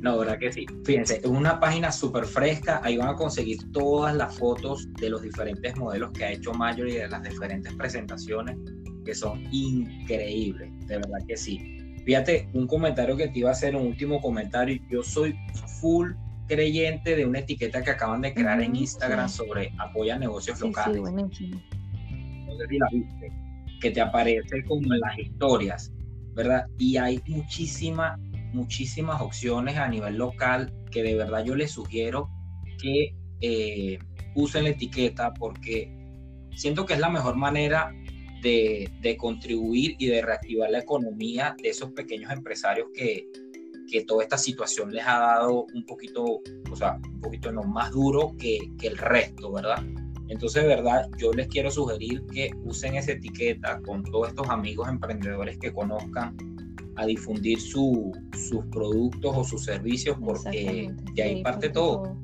No, 0.00 0.18
verdad 0.18 0.38
que 0.38 0.52
sí. 0.52 0.66
Fíjense, 0.84 1.16
es 1.16 1.26
una 1.26 1.58
página 1.58 1.90
súper 1.90 2.26
fresca. 2.26 2.80
Ahí 2.84 2.96
van 2.96 3.08
a 3.08 3.16
conseguir 3.16 3.58
todas 3.72 4.14
las 4.14 4.38
fotos 4.38 4.86
de 4.94 5.10
los 5.10 5.22
diferentes 5.22 5.76
modelos 5.76 6.12
que 6.12 6.24
ha 6.24 6.32
hecho 6.32 6.52
Mayor 6.52 6.88
y 6.88 6.92
de 6.92 7.08
las 7.08 7.22
diferentes 7.22 7.74
presentaciones 7.74 8.56
que 9.04 9.14
son 9.14 9.42
increíbles. 9.52 10.70
De 10.86 10.98
verdad 10.98 11.18
que 11.26 11.36
sí. 11.36 11.75
Fíjate, 12.06 12.48
un 12.52 12.68
comentario 12.68 13.16
que 13.16 13.26
te 13.26 13.40
iba 13.40 13.48
a 13.48 13.52
hacer, 13.52 13.74
un 13.74 13.88
último 13.88 14.20
comentario. 14.20 14.80
Yo 14.88 15.02
soy 15.02 15.36
full 15.80 16.12
creyente 16.46 17.16
de 17.16 17.26
una 17.26 17.40
etiqueta 17.40 17.82
que 17.82 17.90
acaban 17.90 18.20
de 18.20 18.32
crear 18.32 18.62
en 18.62 18.76
Instagram 18.76 19.28
sobre 19.28 19.72
apoya 19.76 20.16
negocios 20.16 20.60
locales. 20.60 21.02
No 21.02 21.28
sé 21.28 22.66
si 22.68 22.78
la 22.78 22.88
viste, 22.92 23.32
que 23.80 23.90
te 23.90 24.00
aparece 24.00 24.62
como 24.68 24.94
en 24.94 25.00
las 25.00 25.18
historias, 25.18 25.92
¿verdad? 26.32 26.66
Y 26.78 26.96
hay 26.96 27.20
muchísima 27.26 28.16
muchísimas 28.52 29.20
opciones 29.20 29.76
a 29.76 29.88
nivel 29.88 30.16
local 30.16 30.72
que 30.92 31.02
de 31.02 31.16
verdad 31.16 31.44
yo 31.44 31.56
les 31.56 31.72
sugiero 31.72 32.30
que 32.80 33.14
eh, 33.40 33.98
usen 34.36 34.62
la 34.64 34.70
etiqueta 34.70 35.34
porque 35.34 35.92
siento 36.54 36.86
que 36.86 36.94
es 36.94 37.00
la 37.00 37.10
mejor 37.10 37.34
manera 37.36 37.92
de, 38.46 39.16
contribuir 39.16 39.96
y 39.98 40.06
de 40.06 40.22
reactivar 40.22 40.70
la 40.70 40.80
economía 40.80 41.56
de 41.62 41.70
esos 41.70 41.90
pequeños 41.92 42.30
empresarios 42.30 42.88
que, 42.94 43.28
que 43.90 44.04
toda 44.04 44.22
esta 44.22 44.38
situación 44.38 44.92
les 44.92 45.06
ha 45.06 45.18
dado 45.18 45.66
un 45.74 45.84
poquito, 45.84 46.40
o 46.70 46.76
sea, 46.76 46.98
un 47.02 47.20
poquito 47.20 47.50
no 47.52 47.62
más 47.62 47.90
duro 47.90 48.34
que, 48.38 48.58
que 48.78 48.88
el 48.88 48.98
resto, 48.98 49.52
¿verdad? 49.52 49.84
Entonces, 50.28 50.62
de 50.62 50.68
verdad, 50.68 51.08
yo 51.18 51.32
les 51.32 51.46
quiero 51.48 51.70
sugerir 51.70 52.24
que 52.32 52.50
usen 52.64 52.96
esa 52.96 53.12
etiqueta 53.12 53.80
con 53.82 54.02
todos 54.04 54.28
estos 54.28 54.48
amigos 54.48 54.88
emprendedores 54.88 55.58
que 55.58 55.72
conozcan 55.72 56.36
a 56.96 57.06
difundir 57.06 57.60
sus 57.60 58.12
productos 58.72 59.36
o 59.36 59.44
sus 59.44 59.64
servicios 59.64 60.16
porque 60.24 60.92
de 61.14 61.22
ahí 61.22 61.42
parte 61.42 61.68
todo. 61.68 62.16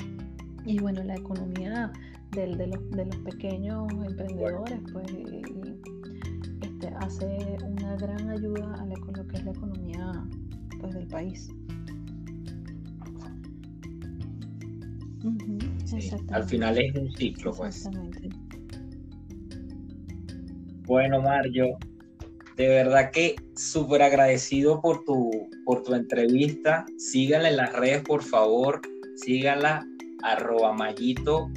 Y 0.64 0.79
bueno, 0.79 1.03
la 1.05 1.14
economía 1.16 1.93
de, 2.33 2.47
los, 2.49 2.91
de 2.91 3.07
los 3.07 3.16
pequeños 3.18 3.87
emprendedores, 3.93 4.81
pues 4.93 5.07
este, 6.83 6.95
hace 6.97 7.57
una 7.64 7.97
gran 7.97 8.28
ayuda 8.30 8.74
a 8.74 8.87
lo 8.87 9.26
que 9.28 9.37
es 9.37 9.45
la 9.45 9.51
economía 9.51 10.26
pues, 10.80 10.95
del 10.95 11.07
país. 11.07 11.49
al 16.30 16.45
final 16.45 16.78
es 16.78 16.95
un 16.97 17.12
ciclo, 17.12 17.53
pues. 17.53 17.89
Bueno, 20.87 21.22
Mario, 21.22 21.78
de 22.57 22.68
verdad 22.68 23.11
que 23.12 23.37
súper 23.55 24.03
agradecido 24.03 24.80
por 24.80 25.05
tu, 25.05 25.30
por 25.64 25.83
tu 25.83 25.95
entrevista. 25.95 26.85
Síganla 26.97 27.51
en 27.51 27.57
las 27.59 27.72
redes, 27.74 28.03
por 28.03 28.22
favor. 28.22 28.80
Síganla, 29.16 29.87
arroba 30.22 30.72
mallito 30.72 31.51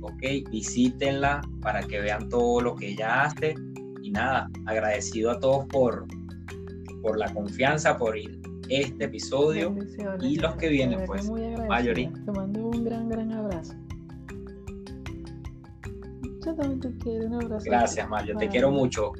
ok. 0.00 0.50
Visítenla 0.50 1.40
para 1.60 1.82
que 1.82 2.00
vean 2.00 2.28
todo 2.28 2.60
lo 2.60 2.74
que 2.74 2.90
ella 2.90 3.24
hace. 3.24 3.54
Y 4.02 4.10
nada, 4.10 4.48
agradecido 4.66 5.30
a 5.30 5.40
todos 5.40 5.66
por, 5.66 6.06
por 7.02 7.18
la 7.18 7.32
confianza, 7.32 7.96
por 7.96 8.16
ir 8.16 8.40
este 8.68 9.04
episodio 9.04 9.74
y 10.20 10.36
los 10.36 10.56
que 10.56 10.68
vienen, 10.68 11.04
pues. 11.06 11.30
Mayoría. 11.68 12.12
Te 12.12 12.32
mando 12.32 12.66
un 12.66 12.84
gran, 12.84 13.08
gran 13.08 13.32
abrazo. 13.32 13.74
Yo 16.44 16.54
también 16.54 16.80
te 16.80 16.96
quiero, 16.98 17.26
un 17.26 17.34
abrazo. 17.34 17.64
Gracias, 17.66 18.08
Mario, 18.08 18.36
te 18.36 18.48
quiero 18.48 18.70
mucho. 18.70 19.12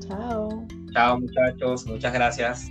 Chao. 0.00 0.66
Chao, 0.92 1.20
muchachos, 1.20 1.86
muchas 1.86 2.12
gracias. 2.12 2.70